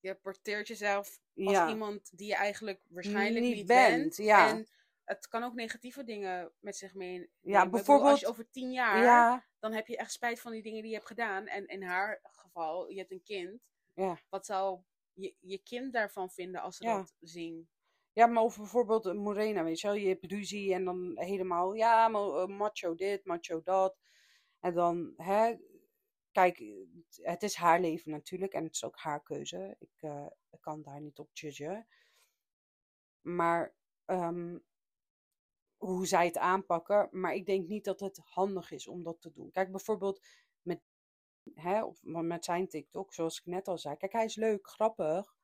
je, 0.00 0.14
porteert 0.14 0.68
jezelf 0.68 1.20
als 1.34 1.52
ja, 1.52 1.68
iemand 1.68 2.18
die 2.18 2.26
je 2.28 2.34
eigenlijk 2.34 2.80
waarschijnlijk 2.88 3.44
Niet 3.44 3.54
niet, 3.54 3.66
bent, 3.66 3.98
bent. 4.00 4.16
ja. 4.16 4.48
En 4.48 4.66
het 5.04 5.28
kan 5.28 5.42
ook 5.42 5.54
negatieve 5.54 6.04
dingen 6.04 6.52
met 6.60 6.76
zich 6.76 6.94
mee. 6.94 7.18
Ja, 7.18 7.28
bedoel, 7.40 7.60
Als 7.60 7.70
bijvoorbeeld- 7.70 8.20
je 8.20 8.26
over 8.26 8.50
tien 8.50 8.72
jaar, 8.72 9.02
ja, 9.02 9.44
dan 9.58 9.72
heb 9.72 9.86
je 9.86 9.96
echt 9.96 10.12
spijt 10.12 10.40
van 10.40 10.52
die 10.52 10.62
dingen 10.62 10.80
die 10.80 10.90
je 10.90 10.96
hebt 10.96 11.08
gedaan. 11.08 11.46
En 11.46 11.66
in 11.66 11.82
haar 11.82 12.20
geval, 12.22 12.88
je 12.88 12.98
hebt 12.98 13.10
een 13.10 13.22
kind. 13.22 13.62
Ja. 13.98 14.18
Wat 14.28 14.46
zou 14.46 14.80
je, 15.12 15.34
je 15.40 15.58
kind 15.58 15.92
daarvan 15.92 16.30
vinden 16.30 16.60
als 16.60 16.76
ze 16.76 16.84
Ja. 16.84 16.96
dat 16.96 17.14
zien? 17.20 17.68
Ja, 18.12 18.26
maar 18.26 18.42
over 18.42 18.60
bijvoorbeeld 18.60 19.14
Morena, 19.14 19.64
weet 19.64 19.80
je 19.80 19.86
wel. 19.86 19.96
Je 19.96 20.08
hebt 20.08 20.24
ruzie 20.24 20.74
en 20.74 20.84
dan 20.84 21.18
helemaal, 21.18 21.74
ja, 21.74 22.06
eh, 22.10 22.46
macho 22.46 22.94
dit, 22.94 23.24
macho 23.24 23.62
dat. 23.62 23.98
En 24.60 24.74
dan, 24.74 25.12
hè, 25.16 25.56
kijk, 26.32 26.62
het 27.22 27.42
is 27.42 27.54
haar 27.54 27.80
leven 27.80 28.10
natuurlijk 28.10 28.52
en 28.52 28.64
het 28.64 28.74
is 28.74 28.84
ook 28.84 28.96
haar 28.96 29.22
keuze. 29.22 29.76
Ik, 29.78 29.92
eh, 30.00 30.26
kan 30.60 30.82
daar 30.82 31.00
niet 31.00 31.18
op 31.18 31.28
judgen. 31.32 31.86
Maar 33.20 33.74
ehm, 34.04 34.58
hoe 35.76 36.06
zij 36.06 36.26
het 36.26 36.38
aanpakken. 36.38 37.08
Maar 37.10 37.34
ik 37.34 37.46
denk 37.46 37.68
niet 37.68 37.84
dat 37.84 38.00
het 38.00 38.18
handig 38.24 38.70
is 38.70 38.88
om 38.88 39.02
dat 39.02 39.20
te 39.20 39.30
doen. 39.32 39.50
Kijk, 39.50 39.70
bijvoorbeeld 39.70 40.26
hè, 41.54 41.84
of 41.84 42.00
met 42.02 42.44
zijn 42.44 42.68
TikTok, 42.68 43.14
zoals 43.14 43.38
ik 43.38 43.46
net 43.46 43.68
al 43.68 43.78
zei. 43.78 43.96
Kijk, 43.96 44.12
hij 44.12 44.24
is 44.24 44.36
leuk, 44.36 44.68
grappig. 44.68 45.36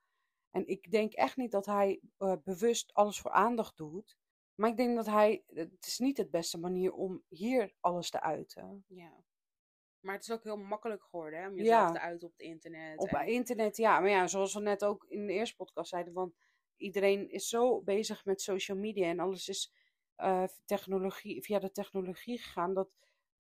En 0.51 0.67
ik 0.67 0.91
denk 0.91 1.13
echt 1.13 1.37
niet 1.37 1.51
dat 1.51 1.67
hij 1.67 2.01
eh, 2.19 2.35
bewust 2.45 2.95
alles 2.95 3.21
voor 3.21 3.31
aandacht 3.31 3.77
doet. 3.77 4.19
Maar 4.55 4.71
ik 4.71 4.77
denk 4.77 4.97
dat 4.97 5.07
hij. 5.07 5.43
Het 5.47 5.87
is 5.87 5.99
niet 5.99 6.17
de 6.17 6.29
beste 6.29 6.59
manier 6.59 6.93
om 6.93 7.23
hier 7.29 7.75
alles 7.81 8.11
te 8.11 8.21
uiten. 8.21 8.85
Ja. 8.89 9.25
Maar 10.01 10.15
het 10.15 10.23
is 10.23 10.31
ook 10.31 10.43
heel 10.45 10.57
makkelijk 10.57 11.03
geworden 11.03 11.41
hè, 11.41 11.49
om 11.49 11.57
jezelf 11.57 11.87
Ja. 11.87 11.93
te 11.93 12.01
uiten 12.01 12.29
op 12.29 12.33
het 12.33 12.43
internet. 12.47 12.99
Op 12.99 13.09
en- 13.09 13.27
internet, 13.27 13.77
ja. 13.77 14.01
Maar 14.01 14.11
ja, 14.11 14.27
zoals 14.27 14.55
we 14.55 14.61
net 14.61 14.85
ook 14.85 15.05
in 15.09 15.27
de 15.27 15.33
eerste 15.33 15.57
podcast 15.57 15.89
zeiden. 15.89 16.13
Want 16.13 16.35
iedereen 16.77 17.31
is 17.31 17.49
zo 17.49 17.81
bezig 17.83 18.25
met 18.25 18.41
social 18.41 18.79
media. 18.79 19.07
En 19.09 19.21
alles 19.21 19.49
is 19.49 19.73
eh, 20.15 20.45
technologie, 20.65 21.43
via 21.43 21.59
de 21.59 21.71
technologie 21.71 22.39
gegaan. 22.39 22.75
Dat 22.75 22.89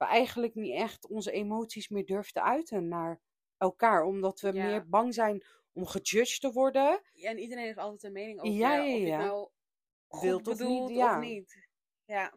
we 0.04 0.10
eigenlijk 0.10 0.54
niet 0.54 0.74
echt 0.74 1.06
onze 1.08 1.30
emoties 1.32 1.88
meer 1.88 2.06
durven 2.06 2.32
te 2.32 2.42
uiten 2.42 2.88
naar 2.88 3.20
elkaar. 3.56 4.04
Omdat 4.04 4.40
we 4.40 4.52
Ja. 4.52 4.64
meer 4.66 4.88
bang 4.88 5.14
zijn 5.14 5.44
om 5.72 5.86
gejudged 5.86 6.40
te 6.40 6.52
worden. 6.52 7.00
Ja, 7.12 7.30
en 7.30 7.38
iedereen 7.38 7.64
heeft 7.64 7.78
altijd 7.78 8.02
een 8.02 8.12
mening 8.12 8.40
over 8.40 8.52
Ja, 8.52 8.74
ja, 8.74 8.82
ja, 8.82 9.40
of 10.08 10.22
nou 10.22 10.32
goed 10.34 10.48
of 10.48 10.58
niet, 10.58 10.88
ja. 10.88 11.16
of 11.16 11.24
niet. 11.24 11.68
Ja, 12.04 12.32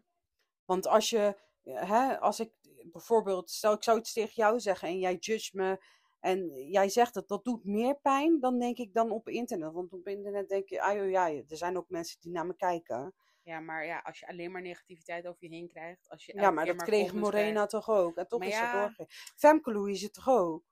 Want 0.65 0.87
als 0.87 1.09
je, 1.09 1.37
hè, 1.63 2.19
als 2.19 2.39
ik 2.39 2.51
bijvoorbeeld, 2.91 3.49
stel 3.49 3.73
ik 3.73 3.83
zou 3.83 3.97
iets 3.99 4.13
tegen 4.13 4.33
jou 4.35 4.59
zeggen 4.59 4.87
en 4.87 4.99
jij 4.99 5.15
judge 5.15 5.49
me 5.53 5.83
en 6.19 6.69
jij 6.69 6.89
zegt 6.89 7.15
het, 7.15 7.27
dat 7.27 7.43
doet 7.43 7.63
meer 7.65 7.99
pijn 7.99 8.39
dan 8.39 8.59
denk 8.59 8.77
ik 8.77 8.93
dan 8.93 9.11
op 9.11 9.29
internet. 9.29 9.73
Want 9.73 9.93
op 9.93 10.07
internet 10.07 10.49
denk 10.49 10.69
je, 10.69 10.81
ah 10.81 11.09
ja, 11.09 11.29
er 11.29 11.43
zijn 11.57 11.77
ook 11.77 11.89
mensen 11.89 12.21
die 12.21 12.31
naar 12.31 12.45
me 12.45 12.55
kijken. 12.55 13.13
Ja, 13.47 13.59
maar 13.59 13.85
ja, 13.85 13.99
als 13.99 14.19
je 14.19 14.27
alleen 14.27 14.51
maar 14.51 14.61
negativiteit 14.61 15.27
over 15.27 15.43
je 15.43 15.49
heen 15.49 15.67
krijgt. 15.67 16.09
Als 16.09 16.25
je 16.25 16.35
Ja, 16.35 16.51
maar 16.51 16.65
dat 16.65 16.83
kreeg 16.83 17.13
Morena 17.13 17.51
krijgt. 17.51 17.69
toch 17.69 17.89
ook. 17.89 18.17
En 18.17 18.27
toch 18.27 18.39
Maar 18.39 18.47
is 18.47 18.53
ja. 18.53 18.71
ze 18.71 18.77
doorgegaan. 18.77 19.05
Femke 19.35 19.71
Louise 19.71 20.09
toch 20.09 20.29
ook. 20.29 20.63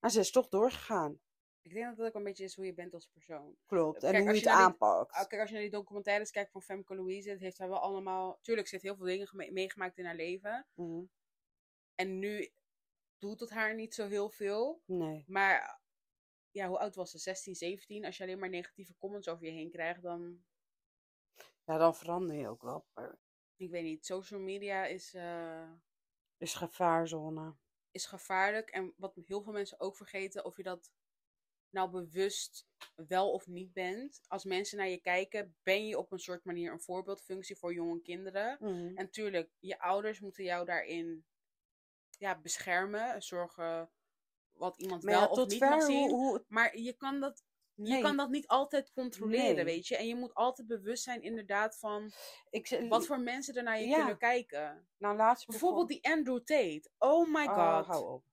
En 0.00 0.10
ze 0.10 0.20
is 0.20 0.30
toch 0.30 0.48
doorgegaan. 0.48 1.20
Ik 1.62 1.72
denk 1.72 1.86
dat 1.86 1.96
het 1.96 2.06
ook 2.06 2.14
een 2.14 2.22
beetje 2.24 2.44
is 2.44 2.54
hoe 2.54 2.64
je 2.66 2.74
bent 2.74 2.94
als 2.94 3.06
persoon. 3.06 3.56
Klopt. 3.66 4.02
En 4.02 4.16
hoe 4.16 4.30
je 4.32 4.38
het 4.38 4.46
aanpakt. 4.46 5.12
Ah, 5.12 5.26
Kijk, 5.26 5.40
als 5.40 5.50
je 5.50 5.54
naar 5.54 5.64
die 5.64 5.72
documentaires 5.72 6.30
kijkt 6.30 6.50
van 6.50 6.62
Femke 6.62 6.94
Louise, 6.94 7.30
het 7.30 7.40
heeft 7.40 7.58
haar 7.58 7.68
wel 7.68 7.78
allemaal... 7.78 8.38
Tuurlijk, 8.40 8.66
ze 8.68 8.74
heeft 8.74 8.86
heel 8.86 8.96
veel 8.96 9.06
dingen 9.06 9.52
meegemaakt 9.52 9.98
in 9.98 10.04
haar 10.04 10.14
leven. 10.14 10.66
Mhm. 10.74 11.04
En 11.94 12.18
nu 12.18 12.52
doet 13.18 13.40
het 13.40 13.50
haar 13.50 13.74
niet 13.74 13.94
zo 13.94 14.08
heel 14.08 14.30
veel. 14.30 14.82
Nee. 14.86 15.24
Maar 15.26 15.80
ja, 16.50 16.68
hoe 16.68 16.78
oud 16.78 16.94
was 16.94 17.10
ze? 17.10 17.18
16, 17.18 17.54
17? 17.54 18.04
Als 18.04 18.16
je 18.16 18.22
alleen 18.22 18.38
maar 18.38 18.48
negatieve 18.48 18.94
comments 18.98 19.28
over 19.28 19.44
je 19.46 19.52
heen 19.52 19.70
krijgt, 19.70 20.02
dan... 20.02 20.44
Ja, 21.72 21.78
dan 21.78 21.94
verander 21.94 22.36
je 22.36 22.48
ook 22.48 22.62
wel. 22.62 22.86
Maar 22.94 23.18
Ik 23.56 23.70
weet 23.70 23.82
niet, 23.82 24.06
social 24.06 24.40
media 24.40 24.84
is, 24.84 25.14
eh, 25.14 25.70
is 26.36 26.54
gevaarzone. 26.54 27.54
is 27.90 28.06
gevaarlijk. 28.06 28.70
En 28.70 28.94
wat 28.96 29.14
heel 29.26 29.42
veel 29.42 29.52
mensen 29.52 29.80
ook 29.80 29.96
vergeten, 29.96 30.44
of 30.44 30.56
je 30.56 30.62
dat 30.62 30.92
nou 31.70 31.90
bewust 31.90 32.66
wel 32.94 33.32
of 33.32 33.46
niet 33.46 33.72
bent. 33.72 34.20
Als 34.26 34.44
mensen 34.44 34.78
naar 34.78 34.88
je 34.88 35.00
kijken, 35.00 35.56
ben 35.62 35.86
je 35.86 35.98
op 35.98 36.12
een 36.12 36.18
soort 36.18 36.44
manier 36.44 36.72
een 36.72 36.80
voorbeeldfunctie 36.80 37.56
voor 37.56 37.74
jonge 37.74 38.00
kinderen. 38.00 38.56
Mhm. 38.60 38.96
En 38.96 39.10
tuurlijk, 39.10 39.50
je 39.58 39.78
ouders 39.80 40.20
moeten 40.20 40.44
jou 40.44 40.64
daarin 40.64 41.24
ja, 42.18 42.40
beschermen. 42.40 43.22
Zorgen 43.22 43.90
wat 44.52 44.78
iemand 44.78 45.02
Maar 45.02 45.12
wel 45.12 45.22
ja, 45.22 45.28
of 45.28 45.48
niet 45.48 45.58
ver 45.58 45.68
mag 45.70 45.78
hoe, 45.78 45.86
zien. 45.86 46.10
hoe, 46.10 46.44
Maar 46.48 46.78
je 46.78 46.92
kan 46.92 47.20
dat, 47.20 47.44
je 47.74 48.00
kan 48.00 48.16
dat 48.16 48.30
niet 48.30 48.46
altijd 48.46 48.92
controleren, 48.92 49.54
Nee. 49.54 49.64
weet 49.64 49.86
je. 49.86 49.96
En 49.96 50.06
je 50.06 50.14
moet 50.16 50.34
altijd 50.34 50.66
bewust 50.66 51.02
zijn 51.02 51.22
inderdaad 51.22 51.78
van 51.78 52.12
ik, 52.50 52.84
wat 52.88 53.06
voor 53.06 53.20
mensen 53.20 53.54
er 53.54 53.62
naar 53.62 53.80
je 53.80 53.86
Ja. 53.86 53.96
kunnen 53.96 54.18
kijken. 54.18 54.88
nou, 54.98 55.16
laatst 55.16 55.46
Bijvoorbeeld 55.46 55.88
die 55.88 56.04
Andrew 56.04 56.38
Tate. 56.38 56.90
Oh 56.98 57.28
my 57.32 57.44
Oh, 57.46 57.76
god. 57.76 57.86
hou 57.86 58.12
op. 58.12 58.24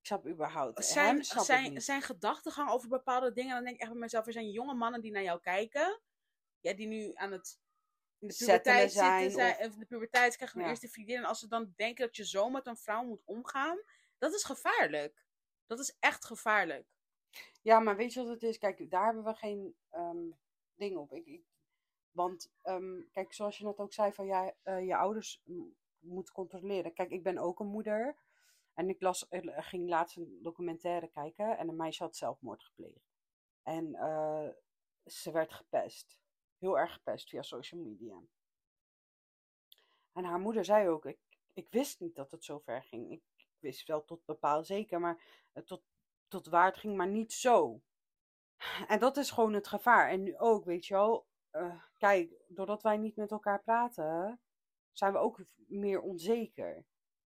Ik 0.00 0.06
snap 0.10 0.26
überhaupt. 0.26 0.84
zijn, 0.84 1.24
snap 1.24 1.38
ik 1.40 1.46
zijn, 1.46 1.72
niet. 1.72 1.84
zijn 1.84 2.02
gedachtegang 2.02 2.70
over 2.70 2.88
bepaalde 2.88 3.32
dingen. 3.32 3.54
Dan 3.54 3.62
denk 3.64 3.74
ik 3.74 3.80
echt 3.82 3.90
bij 3.90 4.00
mezelf, 4.00 4.26
er 4.26 4.32
zijn 4.32 4.50
jonge 4.50 4.74
mannen 4.74 5.00
die 5.00 5.12
naar 5.12 5.22
jou 5.22 5.40
kijken. 5.40 6.00
Ja, 6.60 6.72
die 6.74 6.86
nu 6.86 7.10
aan 7.14 7.32
het 7.32 7.58
in 8.18 8.28
de 8.28 8.34
puberteit 8.38 8.92
zijn, 8.92 9.30
zitten. 9.30 9.40
Zijn, 9.46 9.58
of- 9.58 9.66
of 9.72 9.74
de 9.78 9.86
puberteit 9.86 10.36
krijgen 10.36 10.56
hun 10.56 10.66
Ja. 10.66 10.72
eerste 10.72 10.88
vriendin. 10.88 11.16
En 11.16 11.24
als 11.24 11.38
ze 11.38 11.48
dan 11.48 11.72
denken 11.76 12.06
dat 12.06 12.16
je 12.16 12.26
zo 12.26 12.50
met 12.50 12.66
een 12.66 12.76
vrouw 12.76 13.04
moet 13.04 13.22
omgaan. 13.24 13.78
Dat 14.18 14.34
is 14.34 14.44
gevaarlijk. 14.44 15.24
Dat 15.66 15.78
is 15.78 15.96
echt 16.00 16.24
gevaarlijk. 16.24 16.86
Ja, 17.62 17.80
maar 17.80 17.96
weet 17.96 18.12
je 18.12 18.20
wat 18.20 18.28
het 18.28 18.42
is? 18.42 18.58
Kijk, 18.58 18.90
daar 18.90 19.04
hebben 19.04 19.24
we 19.24 19.34
geen 19.34 19.76
ehm, 19.90 20.30
ding 20.74 20.96
op. 20.96 21.12
Ik, 21.12 21.26
ik, 21.26 21.44
want, 22.10 22.52
ehm, 22.62 23.00
kijk, 23.12 23.32
zoals 23.32 23.58
je 23.58 23.64
net 23.64 23.78
ook 23.78 23.92
zei, 23.92 24.12
van 24.12 24.26
ja, 24.26 24.54
eh, 24.62 24.86
je 24.86 24.96
ouders 24.96 25.42
moet 25.98 26.30
controleren. 26.30 26.92
Kijk, 26.92 27.10
ik 27.10 27.22
ben 27.22 27.38
ook 27.38 27.60
een 27.60 27.66
moeder. 27.66 28.16
En 28.74 28.88
ik 28.88 29.00
las, 29.00 29.26
er 29.28 29.62
ging 29.62 29.88
laatst 29.88 30.16
een 30.16 30.38
documentaire 30.42 31.08
kijken. 31.08 31.58
En 31.58 31.68
een 31.68 31.76
meisje 31.76 32.02
had 32.02 32.16
zelfmoord 32.16 32.62
gepleegd. 32.62 33.12
En 33.62 33.94
eh, 33.94 34.48
ze 35.04 35.30
werd 35.30 35.52
gepest. 35.52 36.18
Heel 36.58 36.78
erg 36.78 36.92
gepest 36.92 37.28
via 37.28 37.42
social 37.42 37.80
media. 37.80 38.22
En 40.12 40.24
haar 40.24 40.38
moeder 40.38 40.64
zei 40.64 40.88
ook, 40.88 41.06
ik, 41.06 41.18
ik 41.52 41.68
wist 41.70 42.00
niet 42.00 42.14
dat 42.14 42.30
het 42.30 42.44
zo 42.44 42.58
ver 42.58 42.82
ging. 42.82 43.10
Ik, 43.10 43.22
wist 43.64 43.86
wel 43.86 44.04
tot 44.04 44.24
bepaald 44.24 44.66
zeker, 44.66 45.00
maar 45.00 45.46
eh, 45.52 45.62
tot, 45.62 45.82
tot 46.34 46.46
waar 46.48 46.66
het 46.66 46.76
ging, 46.76 46.96
maar 46.96 47.08
niet 47.08 47.32
zo. 47.32 47.80
En 48.86 48.98
dat 48.98 49.16
is 49.16 49.30
gewoon 49.30 49.52
het 49.52 49.66
gevaar. 49.68 50.10
En 50.10 50.22
nu 50.22 50.38
ook, 50.38 50.64
weet 50.64 50.86
je 50.86 50.94
wel. 50.94 51.26
eh, 51.50 51.82
kijk, 51.98 52.32
doordat 52.48 52.82
wij 52.82 52.96
niet 52.96 53.16
met 53.16 53.30
elkaar 53.30 53.62
praten, 53.62 54.40
zijn 54.92 55.12
we 55.12 55.18
ook 55.18 55.40
meer 55.68 56.00
onzeker. 56.00 56.84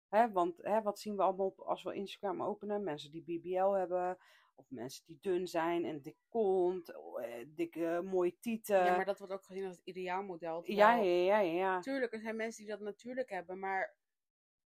Hè, 0.08 0.30
want 0.32 0.56
hè, 0.62 0.82
wat 0.82 0.98
zien 0.98 1.16
we 1.16 1.22
allemaal 1.22 1.46
op, 1.46 1.60
als 1.60 1.82
we 1.82 1.94
Instagram 1.94 2.42
openen? 2.42 2.84
Mensen 2.84 3.10
die 3.10 3.22
BBL 3.22 3.70
hebben, 3.70 4.18
of 4.54 4.66
mensen 4.70 5.02
die 5.06 5.18
dun 5.20 5.46
zijn 5.46 5.84
en 5.84 6.02
dik 6.02 6.16
kont, 6.28 6.88
eh, 6.88 7.44
dikke 7.48 8.00
mooie 8.04 8.38
tieten. 8.40 8.84
ja, 8.84 8.96
maar 8.96 9.04
dat 9.04 9.18
wordt 9.18 9.32
ook 9.32 9.44
gezien 9.44 9.66
als 9.66 9.76
het 9.76 9.86
ideaalmodel. 9.86 10.62
Terwijl- 10.62 10.88
ja, 10.88 11.02
ja, 11.02 11.38
ja, 11.38 11.52
ja. 11.58 11.80
Tuurlijk, 11.80 12.12
er 12.12 12.20
zijn 12.20 12.36
mensen 12.36 12.64
die 12.64 12.72
dat 12.72 12.80
natuurlijk 12.80 13.30
hebben, 13.30 13.58
maar 13.58 13.95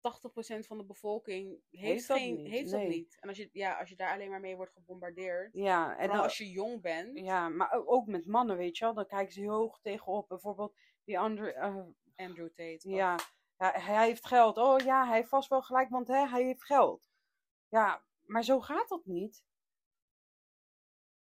80% 0.00 0.66
van 0.66 0.78
de 0.78 0.84
bevolking 0.84 1.60
heeft, 1.70 1.84
Heeft 1.84 2.08
dat 2.08 2.16
geen, 2.18 2.34
niet, 2.36 2.48
heeft 2.50 2.70
dat 2.70 2.80
niet. 2.82 3.16
En 3.20 3.28
als 3.28 3.38
je, 3.38 3.48
ja, 3.52 3.78
als 3.78 3.88
je 3.88 3.96
daar 3.96 4.12
alleen 4.12 4.30
maar 4.30 4.40
mee 4.40 4.56
wordt 4.56 4.72
gebombardeerd, 4.72 5.52
Ja, 5.54 5.96
en 5.98 6.08
dan, 6.08 6.20
als 6.20 6.38
je 6.38 6.50
jong 6.50 6.80
bent, 6.80 7.18
ja, 7.18 7.48
maar 7.48 7.72
ook 7.86 8.06
met 8.06 8.26
mannen, 8.26 8.56
weet 8.56 8.76
je 8.78 8.84
wel. 8.84 8.94
Dan 8.94 9.06
kijken 9.06 9.32
ze 9.32 9.40
heel 9.40 9.54
hoog 9.54 9.80
tegenop. 9.80 10.28
Bijvoorbeeld 10.28 10.76
die 11.04 11.18
andere, 11.18 11.52
eh, 11.52 11.76
Andrew 12.16 12.48
Tate. 12.48 12.80
of- 12.88 12.94
Ja, 12.94 13.16
ja, 13.58 13.72
hij 13.80 14.06
heeft 14.06 14.26
geld. 14.26 14.56
Oh 14.58 14.78
ja, 14.78 15.06
hij 15.06 15.16
heeft 15.16 15.28
vast 15.28 15.48
wel 15.48 15.62
gelijk, 15.62 15.88
want 15.88 16.08
hè, 16.08 16.26
hij 16.28 16.42
heeft 16.44 16.64
geld. 16.64 17.08
Ja, 17.68 18.04
maar 18.26 18.44
zo 18.44 18.60
gaat 18.60 18.88
dat 18.88 19.04
niet. 19.06 19.44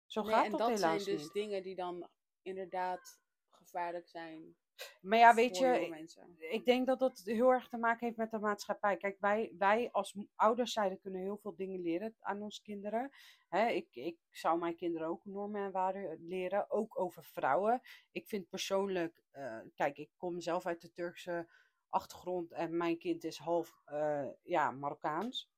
Zo 0.06 0.22
Nee, 0.22 0.32
gaat 0.32 0.46
en 0.46 0.52
dat, 0.52 0.60
dat 0.60 0.70
helaas 0.70 1.04
zijn 1.04 1.16
dus 1.16 1.24
niet. 1.26 1.34
dingen 1.34 1.64
die 1.64 1.76
dan 1.76 2.10
inderdaad 2.42 3.20
gevaarlijk 3.52 4.08
zijn 4.08 4.56
Maar 5.02 5.20
ja, 5.20 5.34
weet 5.34 5.58
je, 5.58 6.08
ik 6.38 6.66
denk 6.66 6.88
dat 6.88 7.00
dat 7.00 7.22
heel 7.24 7.52
erg 7.52 7.68
te 7.68 7.78
maken 7.78 8.06
heeft 8.06 8.18
met 8.18 8.32
de 8.32 8.40
maatschappij. 8.40 8.98
Kijk, 8.98 9.18
wij, 9.20 9.54
wij 9.58 9.90
als 9.92 10.16
ouders 10.36 10.74
zijde 10.74 10.98
kunnen 10.98 11.22
heel 11.22 11.38
veel 11.38 11.56
dingen 11.56 11.82
leren 11.82 12.16
aan 12.20 12.42
onze 12.42 12.62
kinderen. 12.62 13.12
Hè, 13.48 13.68
ik, 13.68 13.88
ik 13.96 14.18
zou 14.30 14.60
mijn 14.60 14.76
kinderen 14.76 15.08
ook 15.08 15.26
normen 15.26 15.64
en 15.64 15.72
waarden 15.72 16.28
leren, 16.28 16.70
ook 16.70 17.00
over 17.00 17.24
vrouwen. 17.24 17.82
Ik 18.12 18.28
vind 18.28 18.50
persoonlijk, 18.50 19.24
eh, 19.32 19.60
kijk, 19.76 19.98
ik 19.98 20.10
kom 20.18 20.40
zelf 20.40 20.66
uit 20.66 20.82
de 20.82 20.92
Turkse 20.92 21.50
achtergrond 21.90 22.52
en 22.52 22.78
mijn 22.78 22.98
kind 22.98 23.24
is 23.24 23.38
half 23.38 23.82
eh, 23.86 24.28
ja, 24.44 24.72
Marokkaans. 24.72 25.52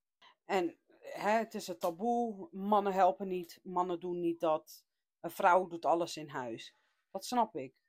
En 0.45 0.77
hè, 0.99 1.29
het 1.29 1.53
is 1.53 1.67
een 1.67 1.77
taboe, 1.77 2.47
mannen 2.51 2.93
helpen 2.93 3.27
niet, 3.27 3.59
mannen 3.63 3.99
doen 3.99 4.19
niet 4.19 4.39
dat. 4.39 4.85
Een 5.19 5.31
vrouw 5.31 5.67
doet 5.67 5.85
alles 5.85 6.17
in 6.17 6.29
huis. 6.29 6.75
Dat 7.11 7.25
snap 7.25 7.55
ik. 7.55 7.80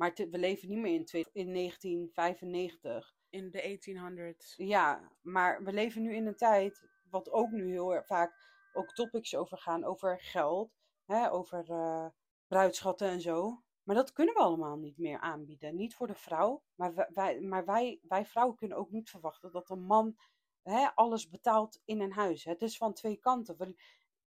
Maar 0.00 0.12
we 0.14 0.38
leven 0.38 0.68
niet 0.68 0.78
meer 0.78 0.94
in, 0.94 1.04
twee- 1.04 1.26
in 1.32 1.54
1995. 1.54 3.14
In 3.28 3.50
de 3.50 3.62
1800s. 3.62 4.56
Ja, 4.56 5.12
maar 5.20 5.64
we 5.64 5.72
leven 5.72 6.02
nu 6.02 6.14
in 6.14 6.26
een 6.26 6.36
tijd, 6.36 6.88
wat 7.10 7.30
ook 7.30 7.50
nu 7.50 7.70
heel 7.70 8.02
vaak 8.04 8.48
ook 8.72 8.92
topics 8.92 9.34
over 9.34 9.58
gaan, 9.58 9.84
over 9.84 10.20
geld, 10.20 10.78
hè, 11.04 11.32
over 11.32 11.70
eh, 11.70 12.06
bruidschatten 12.46 13.08
en 13.08 13.20
zo. 13.20 13.62
Maar 13.82 13.96
dat 13.96 14.12
kunnen 14.12 14.34
we 14.34 14.40
allemaal 14.40 14.76
niet 14.76 14.98
meer 14.98 15.20
aanbieden. 15.20 15.76
Niet 15.76 15.94
voor 15.94 16.06
de 16.06 16.14
vrouw, 16.14 16.62
maar 16.74 16.94
wij, 16.94 17.08
wij, 17.12 17.40
maar 17.40 17.64
wij, 17.64 18.00
wij 18.02 18.26
vrouwen 18.26 18.56
kunnen 18.56 18.78
ook 18.78 18.90
niet 18.90 19.10
verwachten 19.10 19.52
dat 19.52 19.70
een 19.70 19.82
man 19.82 20.16
hè, 20.62 20.94
alles 20.94 21.28
betaalt 21.28 21.80
in 21.84 22.00
een 22.00 22.12
huis. 22.12 22.44
Het 22.44 22.62
is 22.62 22.76
van 22.76 22.94
twee 22.94 23.16
kanten. 23.16 23.56
We, 23.56 23.74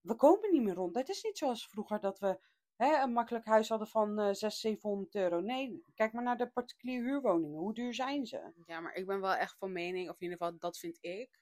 we 0.00 0.14
komen 0.14 0.52
niet 0.52 0.62
meer 0.62 0.74
rond. 0.74 0.94
Het 0.94 1.08
is 1.08 1.22
niet 1.22 1.38
zoals 1.38 1.66
vroeger 1.66 2.00
dat 2.00 2.18
we 2.18 2.38
hè, 2.76 3.02
een 3.02 3.12
makkelijk 3.12 3.44
huis 3.44 3.68
hadden 3.68 3.88
van 3.88 4.18
eh 4.18 4.24
600, 4.32 4.54
700 4.54 5.14
euro. 5.14 5.40
Nee, 5.40 5.84
kijk 5.94 6.12
maar 6.12 6.22
naar 6.22 6.36
de 6.36 6.50
particuliere 6.50 7.04
huurwoningen. 7.04 7.58
Hoe 7.58 7.74
duur 7.74 7.94
zijn 7.94 8.26
ze? 8.26 8.52
Ja, 8.66 8.80
maar 8.80 8.94
ik 8.94 9.06
ben 9.06 9.20
wel 9.20 9.34
echt 9.34 9.56
van 9.58 9.72
mening, 9.72 10.08
of 10.08 10.14
in 10.20 10.22
ieder 10.22 10.38
geval 10.38 10.58
dat 10.58 10.78
vind 10.78 10.98
ik. 11.00 11.40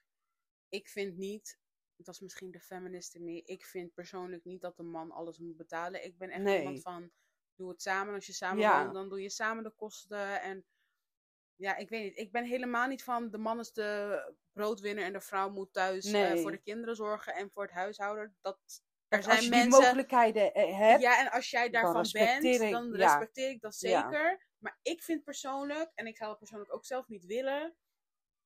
Ik 0.69 0.89
vind 0.89 1.17
niet, 1.17 1.59
dat 1.95 2.13
is 2.15 2.19
misschien 2.21 2.51
de 2.51 2.59
feminist 2.59 3.15
in 3.15 3.23
me, 3.23 3.41
ik 3.41 3.65
vind 3.65 3.93
persoonlijk 3.93 4.43
niet 4.43 4.61
dat 4.61 4.77
de 4.77 4.83
man 4.83 5.11
alles 5.11 5.39
moet 5.39 5.57
betalen. 5.57 6.03
Ik 6.05 6.17
ben 6.17 6.29
echt 6.29 6.41
Nee. 6.43 6.57
iemand 6.57 6.81
van, 6.81 7.11
doe 7.55 7.69
het 7.69 7.81
samen. 7.81 8.13
Als 8.13 8.25
je 8.25 8.33
samen 8.33 8.59
Ja. 8.59 8.81
woont, 8.83 8.93
dan 8.93 9.09
doe 9.09 9.21
je 9.21 9.29
samen 9.29 9.63
de 9.63 9.71
kosten. 9.71 10.41
En 10.41 10.65
Ja, 11.55 11.75
ik 11.75 11.89
weet 11.89 12.03
niet. 12.03 12.17
Ik 12.17 12.31
ben 12.31 12.45
helemaal 12.45 12.87
niet 12.87 13.03
van 13.03 13.29
de 13.29 13.37
man 13.37 13.59
is 13.59 13.71
de 13.71 14.33
broodwinner 14.51 15.03
en 15.03 15.13
de 15.13 15.21
vrouw 15.21 15.49
moet 15.49 15.73
thuis 15.73 16.05
eh, 16.35 16.41
voor 16.41 16.51
de 16.51 16.61
kinderen 16.61 16.95
zorgen 16.95 17.33
en 17.35 17.51
voor 17.51 17.63
het 17.63 17.71
huishouden. 17.71 18.37
Dat, 18.41 18.83
er 19.17 19.23
zijn 19.23 19.35
als 19.35 19.45
je 19.45 19.51
die 19.51 19.67
mogelijkheden 19.69 20.53
eh, 20.53 20.77
hebt, 20.77 21.01
Ja, 21.01 21.19
en 21.19 21.31
als 21.31 21.49
jij 21.49 21.69
dan 21.69 21.81
daarvan 21.81 22.01
respecteer 22.01 22.41
bent, 22.41 22.61
ik- 22.61 22.71
dan 22.71 22.85
ja. 22.91 22.95
respecteer 22.97 23.49
ik 23.49 23.61
dat 23.61 23.79
Ja. 23.79 24.01
zeker. 24.01 24.45
Maar 24.57 24.79
ik 24.81 25.03
vind 25.03 25.23
persoonlijk, 25.23 25.91
en 25.95 26.07
ik 26.07 26.17
zou 26.17 26.29
dat 26.29 26.39
persoonlijk 26.39 26.73
ook 26.73 26.85
zelf 26.85 27.07
niet 27.07 27.25
willen, 27.25 27.75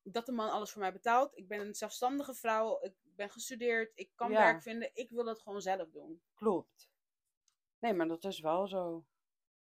dat 0.02 0.26
de 0.26 0.32
man 0.32 0.50
alles 0.50 0.72
voor 0.72 0.82
mij 0.82 0.92
betaalt. 0.92 1.38
Ik 1.38 1.48
ben 1.48 1.60
een 1.60 1.76
zelfstandige 1.76 2.34
vrouw, 2.34 2.80
ik 2.84 2.94
ben 3.02 3.30
gestudeerd, 3.30 3.92
ik 3.96 4.12
kan 4.16 4.32
Ja. 4.32 4.38
werk 4.44 4.62
vinden. 4.62 4.90
Ik 4.94 5.10
wil 5.10 5.24
dat 5.24 5.40
gewoon 5.42 5.62
zelf 5.62 5.90
doen. 5.90 6.22
klopt. 6.34 6.90
Nee, 7.80 7.94
maar 7.94 8.08
dat 8.08 8.24
is 8.24 8.40
wel 8.40 8.68
zo. 8.68 9.06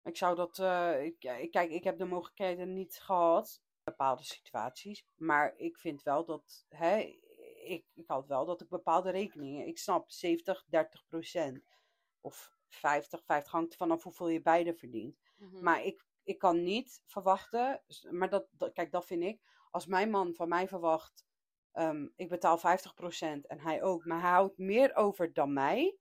Ik 0.02 0.16
zou 0.16 0.36
dat, 0.36 0.58
eh, 0.58 1.04
ik, 1.04 1.18
kijk, 1.50 1.70
ik 1.70 1.84
heb 1.84 1.98
de 1.98 2.04
mogelijkheden 2.04 2.72
niet 2.72 2.98
gehad 3.02 3.62
bepaalde 3.82 4.24
situaties, 4.24 5.06
maar 5.14 5.54
ik 5.56 5.78
vind 5.78 6.02
wel 6.02 6.24
dat, 6.24 6.64
hè, 6.68 7.18
ik, 7.64 7.86
ik 7.94 8.06
had 8.06 8.26
wel 8.26 8.44
dat 8.44 8.60
ik 8.60 8.68
bepaalde 8.68 9.10
rekeningen, 9.10 9.66
ik 9.66 9.78
snap 9.78 10.10
70, 10.10 10.64
30 10.68 11.06
procent 11.06 11.64
of 12.20 12.52
50, 12.68 13.24
50 13.24 13.52
hangt 13.52 13.76
vanaf 13.76 14.02
hoeveel 14.02 14.28
je 14.28 14.42
beide 14.42 14.74
verdient. 14.74 15.18
Mhm. 15.36 15.62
Maar 15.62 15.84
ik, 15.84 16.04
ik 16.22 16.38
kan 16.38 16.62
niet 16.62 17.02
verwachten, 17.06 17.82
maar 18.10 18.30
dat, 18.30 18.46
dat- 18.50 18.72
kijk, 18.72 18.90
dat 18.92 19.06
vind 19.06 19.22
ik. 19.22 19.42
Als 19.70 19.86
mijn 19.86 20.10
man 20.10 20.34
van 20.34 20.48
mij 20.48 20.68
verwacht, 20.68 21.24
ehm, 21.72 22.08
ik 22.16 22.28
betaal 22.28 22.58
50% 22.58 23.46
en 23.46 23.60
hij 23.60 23.82
ook, 23.82 24.04
maar 24.04 24.20
hij 24.20 24.30
houdt 24.30 24.58
meer 24.58 24.94
over 24.94 25.32
dan 25.32 25.52
mij. 25.52 25.96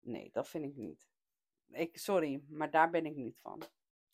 Nee, 0.00 0.30
dat 0.30 0.48
vind 0.48 0.64
ik 0.64 0.76
niet. 0.76 1.06
Ik, 1.68 1.98
sorry, 1.98 2.42
maar 2.48 2.70
daar 2.70 2.90
ben 2.90 3.06
ik 3.06 3.14
niet 3.16 3.38
van. 3.38 3.62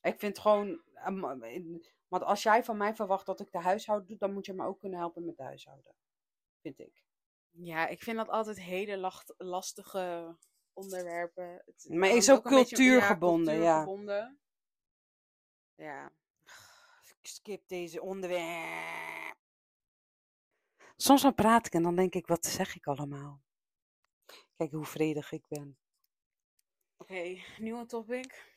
Ik 0.03 0.19
vind 0.19 0.39
gewoon, 0.39 0.83
ehm, 0.95 1.43
in- 1.43 1.85
want 2.09 2.23
als 2.23 2.43
jij 2.43 2.65
van 2.65 2.77
mij 2.77 2.95
verwacht 2.95 3.27
dat 3.27 3.41
ik 3.41 3.53
de 3.53 3.59
huishouden 3.59 4.09
doe, 4.09 4.19
dan 4.19 4.33
moet 4.33 4.47
je 4.47 4.53
me 4.53 4.65
ook 4.67 4.81
kunnen 4.81 4.99
helpen 4.99 5.25
met 5.25 5.37
de 5.37 5.43
huishouden. 5.43 5.95
Vind 6.61 6.79
ik. 6.79 7.05
Ja, 7.51 7.87
ik 7.89 8.03
vind 8.03 8.17
dat 8.17 8.29
altijd 8.29 8.61
hele 8.61 8.97
lacht- 8.99 9.35
lastige 9.39 10.37
onderwerpen. 10.73 11.63
Het 11.67 11.87
Maar 11.89 12.09
is 12.11 12.31
ook 12.31 12.43
cultuurgebonden, 12.45 13.55
ja. 13.55 13.61
cultuurgebonden. 13.61 14.41
Ja. 15.75 16.13
Ik 17.21 17.27
skip 17.27 17.69
deze 17.69 18.03
onderwerp. 18.03 19.39
Soms 20.97 21.23
dan 21.23 21.35
praat 21.35 21.67
ik 21.67 21.73
en 21.75 21.83
dan 21.83 21.97
denk 21.97 22.15
ik, 22.15 22.27
wat 22.27 22.47
zeg 22.47 22.77
ik 22.77 22.87
allemaal? 22.87 23.43
Kijk 24.57 24.73
hoe 24.73 24.85
vredig 24.85 25.33
ik 25.33 25.49
ben. 25.49 25.79
Oké, 26.97 27.43
nieuwe 27.59 27.87
topic. 27.87 28.55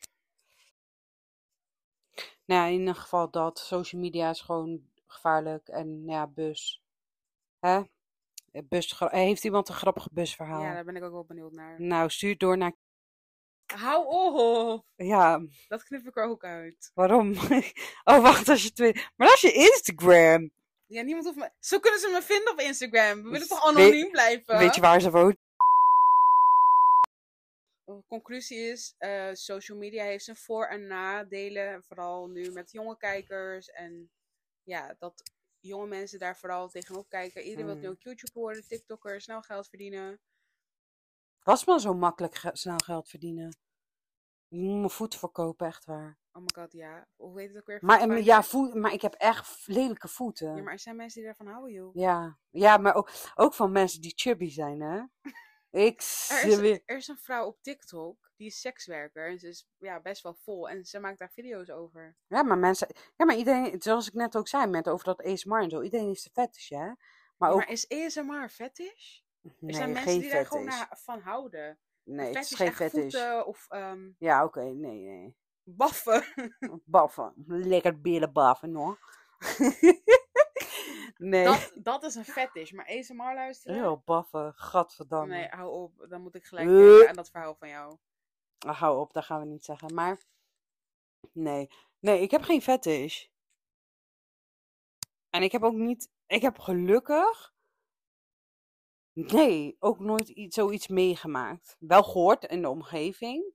Nou, 2.44 2.72
in 2.72 2.78
ieder 2.78 2.94
geval 2.94 3.30
dat. 3.30 3.58
Social 3.58 4.00
media 4.00 4.30
is 4.30 4.40
gewoon 4.40 4.90
gevaarlijk. 5.06 5.68
En 5.68 6.04
nou 6.04 6.18
ja, 6.18 6.26
bus. 6.26 6.83
Hè? 7.64 7.82
Bus, 8.68 8.94
heeft 8.98 9.44
iemand 9.44 9.68
een 9.68 9.74
grappig 9.74 10.12
busverhaal? 10.12 10.62
Ja, 10.62 10.74
daar 10.74 10.84
ben 10.84 10.96
ik 10.96 11.02
ook 11.02 11.12
wel 11.12 11.24
benieuwd 11.24 11.52
naar. 11.52 11.80
Nou, 11.80 12.10
stuur 12.10 12.36
door 12.38 12.56
naar... 12.58 12.72
Hou 13.74 14.06
op! 14.06 14.84
Ja, 14.96 15.40
Dat 15.68 15.84
knip 15.84 16.06
ik 16.06 16.16
er 16.16 16.24
ook 16.24 16.44
uit. 16.44 16.90
waarom? 16.94 17.32
oh, 18.10 18.22
wacht, 18.22 18.48
als 18.48 18.62
je 18.62 18.72
twee... 18.72 18.92
Maar 19.16 19.32
is 19.32 19.40
je 19.40 19.52
Instagram. 19.52 20.50
Ja, 20.86 21.02
niemand 21.02 21.24
hoeft 21.26 21.38
me... 21.38 21.50
Zo 21.60 21.78
kunnen 21.78 22.00
ze 22.00 22.08
me 22.08 22.22
vinden 22.22 22.52
op 22.52 22.60
Instagram. 22.60 23.22
We 23.22 23.30
willen 23.30 23.48
toch 23.48 23.64
Weet- 23.64 23.76
anoniem 23.84 24.10
blijven? 24.10 24.58
Weet 24.58 24.74
je 24.74 24.80
waar 24.80 25.00
ze 25.00 25.10
woont? 25.10 25.36
Conclusie 28.08 28.58
is, 28.58 28.94
eh, 28.98 29.28
social 29.32 29.78
media 29.78 30.04
heeft 30.04 30.24
zijn 30.24 30.36
voor- 30.36 30.66
en 30.66 30.86
nadelen. 30.86 31.82
Vooral 31.82 32.28
nu 32.28 32.50
met 32.52 32.72
jonge 32.72 32.96
kijkers. 32.96 33.70
En 33.70 34.10
ja, 34.62 34.96
dat 34.98 35.22
jonge 35.68 35.86
mensen 35.86 36.18
daar 36.18 36.36
vooral 36.36 36.68
tegenop 36.68 37.08
kijken. 37.08 37.42
Iedereen 37.42 37.66
wil 37.66 37.74
nu 37.76 37.88
ook 37.88 38.02
YouTuber 38.02 38.42
worden, 38.42 38.66
TikToker, 38.66 39.20
snel 39.20 39.42
geld 39.42 39.68
verdienen. 39.68 40.20
Was 41.42 41.64
maar 41.64 41.80
zo 41.80 41.94
makkelijk 41.94 42.34
ge- 42.34 42.50
snel 42.56 42.76
geld 42.84 43.08
verdienen. 43.08 43.56
Je 44.48 44.58
moet 44.60 44.78
mijn 44.78 44.90
voeten 44.90 45.18
verkopen, 45.18 45.66
echt 45.66 45.84
waar. 45.84 46.18
Oh 46.32 46.42
my 46.42 46.48
god, 46.54 46.72
ja. 46.72 47.06
Hoe 47.16 47.40
heet 47.40 47.48
het 47.48 47.56
ook 47.58 47.66
weer? 47.66 47.78
Maar, 47.82 48.00
en, 48.00 48.24
ja, 48.24 48.42
voet, 48.42 48.74
maar 48.74 48.92
ik 48.92 49.02
heb 49.02 49.14
echt 49.14 49.66
lelijke 49.66 50.08
voeten. 50.08 50.56
Ja, 50.56 50.62
maar 50.62 50.72
er 50.72 50.78
zijn 50.78 50.96
mensen 50.96 51.18
die 51.20 51.26
daarvan 51.28 51.46
houden, 51.46 51.72
joh. 51.72 51.94
Ja, 51.94 52.38
ja 52.50 52.76
maar 52.76 52.94
ook, 52.94 53.10
ook 53.34 53.54
van 53.54 53.72
mensen 53.72 54.00
die 54.00 54.12
chubby 54.16 54.48
zijn, 54.50 54.80
hè? 54.80 55.02
Ik 55.74 56.00
Er 56.28 56.44
is, 56.64 56.80
er 56.84 56.96
is 56.96 57.08
een 57.08 57.18
vrouw 57.18 57.46
op 57.46 57.58
TikTok, 57.62 58.30
die 58.36 58.46
is 58.46 58.60
sekswerker. 58.60 59.28
En 59.28 59.38
ze 59.38 59.48
is 59.48 59.68
ja, 59.78 60.00
best 60.00 60.22
wel 60.22 60.34
vol. 60.34 60.68
En 60.68 60.84
ze 60.84 60.98
maakt 61.00 61.18
daar 61.18 61.30
video's 61.32 61.70
over. 61.70 62.16
Ja, 62.26 62.42
maar 62.42 62.58
mensen... 62.58 62.88
Ja, 63.16 63.24
maar 63.24 63.36
iedereen... 63.36 63.82
Zoals 63.82 64.06
ik 64.08 64.12
net 64.14 64.36
ook 64.36 64.48
zei, 64.48 64.66
met 64.66 64.88
over 64.88 65.04
dat 65.04 65.22
ASMR 65.24 65.62
en 65.62 65.70
zo. 65.70 65.82
Iedereen 65.82 66.06
heeft 66.06 66.24
een 66.24 66.30
fetish, 66.44 66.68
hè? 66.68 66.76
Maar 66.86 66.96
Maar, 67.36 67.52
ook... 67.52 67.64
is 67.64 67.88
ASMR 67.88 68.48
fetish? 68.48 69.20
Er 69.42 69.50
nee, 69.60 69.74
zijn 69.74 69.92
mensen 69.92 70.20
die 70.20 70.30
daar 70.30 70.46
gewoon 70.46 70.64
fetish. 70.64 70.78
na- 70.78 70.96
van 70.96 71.20
houden. 71.20 71.78
Nee, 72.02 72.26
het 72.34 72.44
is 72.50 72.54
geen 72.54 72.72
fetish. 72.72 73.00
voeten 73.00 73.46
of 73.46 73.66
ehm, 73.68 74.10
Ja, 74.18 74.44
oké, 74.44 74.62
nee, 74.62 75.00
nee. 75.00 75.36
baffen. 75.62 76.24
Baffen. 76.84 77.32
Lekker 77.46 78.00
billen 78.00 78.32
baffen, 78.32 78.74
hoor. 78.74 78.98
nee. 81.16 81.44
Dat, 81.44 81.72
dat 81.74 82.02
is 82.02 82.14
een 82.14 82.24
fetish. 82.24 82.70
Maar 82.70 82.86
ASMR 82.98 83.34
luisteren? 83.34 83.76
Heel 83.76 84.02
baffen. 84.04 84.52
Gadverdamme. 84.54 85.34
Nee, 85.34 85.48
hou 85.48 85.72
op. 85.72 86.06
Dan 86.08 86.22
moet 86.22 86.34
ik 86.34 86.44
gelijk 86.44 86.68
Eh. 86.68 86.74
denken 86.74 87.08
aan 87.08 87.14
dat 87.14 87.30
verhaal 87.30 87.54
van 87.54 87.68
jou. 87.68 87.96
Ah, 88.58 88.78
hou 88.80 89.00
op, 89.00 89.12
dat 89.12 89.24
gaan 89.24 89.40
we 89.40 89.46
niet 89.46 89.64
zeggen. 89.64 89.94
Maar 89.94 90.22
nee, 91.32 91.70
nee, 91.98 92.20
ik 92.20 92.30
heb 92.30 92.42
geen 92.42 92.62
fetish. 92.62 93.26
En 95.30 95.42
ik 95.42 95.52
heb 95.52 95.62
ook 95.62 95.74
niet, 95.74 96.10
ik 96.26 96.42
heb 96.42 96.58
gelukkig, 96.58 97.54
nee, 99.12 99.76
ook 99.78 99.98
nooit 99.98 100.28
iets, 100.28 100.54
zoiets 100.54 100.88
meegemaakt. 100.88 101.76
Wel 101.78 102.02
gehoord 102.02 102.44
in 102.44 102.62
de 102.62 102.68
omgeving. 102.68 103.52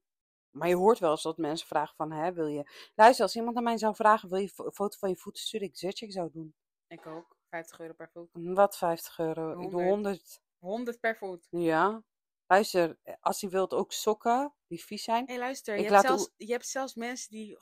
Maar 0.50 0.68
je 0.68 0.74
hoort 0.74 0.98
wel 0.98 1.10
eens 1.10 1.22
dat 1.22 1.36
mensen 1.36 1.66
vragen 1.66 1.96
van, 1.96 2.12
hè, 2.12 2.32
wil 2.32 2.46
je... 2.46 2.90
Luister, 2.94 3.24
als 3.24 3.36
iemand 3.36 3.56
aan 3.56 3.62
mij 3.62 3.78
zou 3.78 3.94
vragen, 3.94 4.28
wil 4.28 4.38
je 4.38 4.50
een 4.56 4.72
foto 4.72 4.98
van 4.98 5.08
je 5.08 5.16
voeten 5.16 5.42
sturen? 5.42 5.66
Ik 5.66 5.76
zeg, 5.76 6.00
ik 6.00 6.12
zou 6.12 6.30
doen. 6.32 6.54
Ik 6.86 7.06
ook. 7.06 7.36
50 7.50 7.80
euro 7.80 7.92
per 7.92 8.10
voet. 8.12 8.28
Wat, 8.32 8.76
50 8.76 9.18
euro? 9.18 9.60
Ik 9.60 9.70
doe 9.70 9.82
100. 9.82 9.88
100. 9.88 10.40
100 10.58 11.00
per 11.00 11.16
voet. 11.16 11.46
Ja. 11.50 12.02
Luister, 12.46 12.98
als 13.20 13.40
hij 13.40 13.50
wilt 13.50 13.72
ook 13.74 13.92
sokken 13.92 14.54
die 14.66 14.84
vies 14.84 15.02
zijn. 15.04 15.26
Hé, 15.26 15.38
luister. 15.38 15.76
Je 15.78 15.88
hebt, 15.88 16.06
zelfs, 16.06 16.30
je 16.36 16.52
hebt 16.52 16.66
zelfs 16.66 16.94
mensen 16.94 17.30
die 17.30 17.58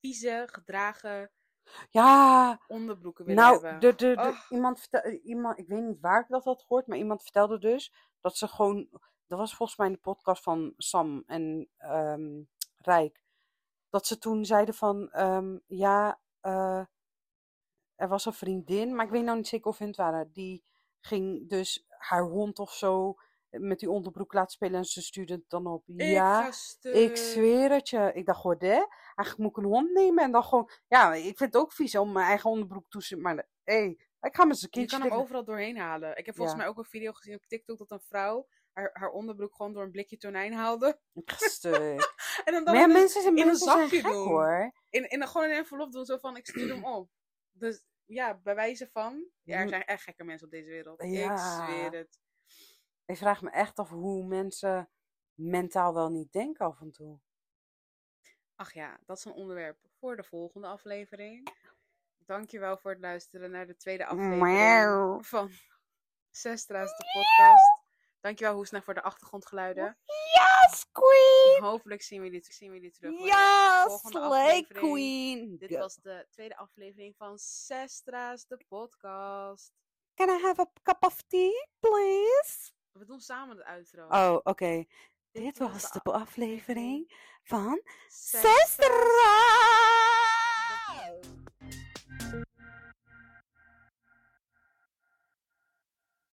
vieze, 0.00 0.42
gedragen 0.50 1.30
Ja, 1.90 2.60
onderbroeken 2.66 3.24
willen 3.24 3.42
Nou, 3.42 3.62
hebben. 3.66 3.80
de, 3.80 3.94
de, 3.94 4.44
iemand, 4.48 4.80
vertel- 4.80 5.10
iemand, 5.10 5.58
ik 5.58 5.66
weet 5.68 5.82
niet 5.82 6.00
waar 6.00 6.20
ik 6.20 6.28
dat 6.28 6.44
had 6.44 6.60
gehoord, 6.60 6.86
maar 6.86 6.98
iemand 6.98 7.22
vertelde 7.22 7.58
dus 7.58 7.92
dat 8.20 8.36
ze 8.36 8.48
gewoon, 8.48 8.88
dat 9.26 9.38
was 9.38 9.54
volgens 9.54 9.78
mij 9.78 9.86
in 9.86 9.92
de 9.92 9.98
podcast 9.98 10.42
van 10.42 10.74
Sam 10.76 11.22
en 11.26 11.68
ehm, 11.76 12.42
Rijk, 12.76 13.22
dat 13.90 14.06
ze 14.06 14.18
toen 14.18 14.44
zeiden 14.44 14.74
van, 14.74 15.10
ehm, 15.10 15.58
ja, 15.66 16.20
eh, 16.40 16.84
er 17.96 18.08
was 18.08 18.24
een 18.24 18.32
vriendin, 18.32 18.94
maar 18.94 19.04
ik 19.04 19.10
weet 19.10 19.24
nou 19.24 19.36
niet 19.36 19.48
zeker 19.48 19.66
of 19.66 19.78
hun 19.78 19.88
het 19.88 19.96
waren, 19.96 20.30
die 20.32 20.64
ging 21.00 21.48
dus 21.48 21.86
haar 21.88 22.22
hond 22.22 22.58
of 22.58 22.72
zo 22.72 23.16
met 23.50 23.78
die 23.78 23.90
onderbroek 23.90 24.32
laten 24.32 24.52
spelen 24.52 24.78
en 24.78 24.84
ze 24.84 25.02
stuurde 25.02 25.32
het 25.32 25.48
dan 25.48 25.66
op. 25.66 25.88
Ik 25.88 26.00
ja, 26.00 26.52
ik 26.82 27.16
zweer 27.16 27.70
het 27.70 27.88
je. 27.88 28.10
Ik 28.14 28.26
dacht 28.26 28.40
gewoon, 28.40 28.56
hè? 28.58 28.84
Eigenlijk 29.14 29.38
moet 29.38 29.50
ik 29.50 29.56
een 29.56 29.64
hond 29.64 29.92
nemen 29.92 30.24
en 30.24 30.30
dan 30.32 30.44
gewoon... 30.44 30.70
Ja, 30.88 31.14
ik 31.14 31.22
vind 31.22 31.52
het 31.52 31.56
ook 31.56 31.72
vies 31.72 31.96
om 31.96 32.12
mijn 32.12 32.26
eigen 32.26 32.50
onderbroek 32.50 32.88
toe 32.88 33.02
te... 33.02 33.16
Maar 33.16 33.34
hé, 33.36 33.42
hey, 33.62 33.98
ik 34.20 34.36
ga 34.36 34.44
met 34.44 34.58
zijn 34.58 34.70
Je 34.70 34.78
kindje... 34.78 34.98
kan 34.98 35.08
hem 35.08 35.18
overal 35.18 35.44
doorheen 35.44 35.76
halen. 35.76 36.16
Ik 36.16 36.26
heb 36.26 36.34
volgens 36.34 36.56
Ja. 36.56 36.62
mij 36.62 36.72
ook 36.72 36.78
een 36.78 36.84
video 36.84 37.12
gezien 37.12 37.34
op 37.34 37.46
TikTok 37.46 37.78
dat 37.78 37.90
een 37.90 38.00
vrouw 38.00 38.46
haar, 38.72 38.90
haar 38.92 39.10
onderbroek 39.10 39.54
gewoon 39.54 39.72
door 39.72 39.82
een 39.82 39.90
blikje 39.90 40.16
tonijn 40.16 40.52
haalde. 40.52 40.98
Stuk. 41.26 42.14
En 42.44 42.52
dan, 42.52 42.64
dan 42.64 42.74
in, 42.74 42.92
mensen 42.92 43.22
zijn, 43.22 43.36
in 43.36 43.48
een 43.48 43.56
zakje 43.56 44.00
gek 44.00 44.12
hoor. 44.12 44.72
in, 44.90 45.08
in, 45.10 45.26
gewoon 45.26 45.48
een 45.48 45.56
envelop 45.56 45.92
doen, 45.92 46.04
zo 46.04 46.16
van 46.16 46.36
ik 46.36 46.46
stuur 46.46 46.74
hem 46.74 46.84
op. 46.84 47.10
Dus 47.58 47.84
ja, 48.04 48.34
bij 48.34 48.54
wijze 48.54 48.88
van. 48.92 49.30
Ja, 49.42 49.60
er 49.60 49.68
zijn 49.68 49.84
echt 49.84 50.02
gekke 50.02 50.24
mensen 50.24 50.46
op 50.46 50.52
deze 50.52 50.68
wereld. 50.68 51.02
Ik 51.02 51.38
zweer 51.38 51.92
het. 51.92 52.20
Ik 53.04 53.16
vraag 53.16 53.42
me 53.42 53.50
echt 53.50 53.78
af 53.78 53.88
hoe 53.88 54.26
mensen 54.26 54.90
mentaal 55.34 55.94
wel 55.94 56.10
niet 56.10 56.32
denken 56.32 56.66
af 56.66 56.80
en 56.80 56.90
toe. 56.90 57.20
Ach 58.54 58.72
ja, 58.72 59.00
dat 59.04 59.18
is 59.18 59.24
een 59.24 59.32
onderwerp 59.32 59.78
voor 59.98 60.16
de 60.16 60.24
volgende 60.24 60.66
aflevering. 60.66 61.48
Dankjewel 62.18 62.76
voor 62.76 62.90
het 62.90 63.00
luisteren 63.00 63.50
naar 63.50 63.66
de 63.66 63.76
tweede 63.76 64.06
aflevering 64.06 65.26
van 65.26 65.50
Zestra's 66.30 66.96
de 66.96 67.04
podcast. 67.12 67.84
Dankjewel 68.20 68.54
Hoesna 68.54 68.82
voor 68.82 68.94
de 68.94 69.02
achtergrondgeluiden. 69.02 69.98
Yes, 70.40 70.86
queen! 70.92 71.62
Hopelijk 71.62 72.02
zien 72.02 72.20
we 72.20 72.26
jullie, 72.26 72.44
zien 72.52 72.68
we 72.70 72.74
jullie 72.74 72.92
terug. 72.92 73.16
de 73.18 73.22
Yes, 73.24 74.02
aflevering. 74.02 74.66
queen! 74.68 75.56
Dit 75.58 75.78
was 75.78 75.94
de 75.96 76.26
tweede 76.30 76.56
aflevering 76.56 77.16
van 77.16 77.38
Zestra's 77.38 78.46
de 78.46 78.58
podcast. 78.68 79.72
Can 80.14 80.28
I 80.28 80.40
have 80.42 80.60
a 80.60 80.66
cup 80.82 81.04
of 81.04 81.22
tea, 81.22 81.68
please? 81.80 82.70
We 82.92 83.04
doen 83.04 83.20
samen 83.20 83.56
het 83.56 83.66
outro. 83.66 84.06
Oh, 84.08 84.40
oké. 84.42 84.84
Dit 85.32 85.58
was 85.58 85.90
de 85.92 86.00
aflevering 86.02 87.14
van 87.42 87.80
Zestra's 88.08 88.74
Zestra! 88.74 88.86
de- 91.20 91.44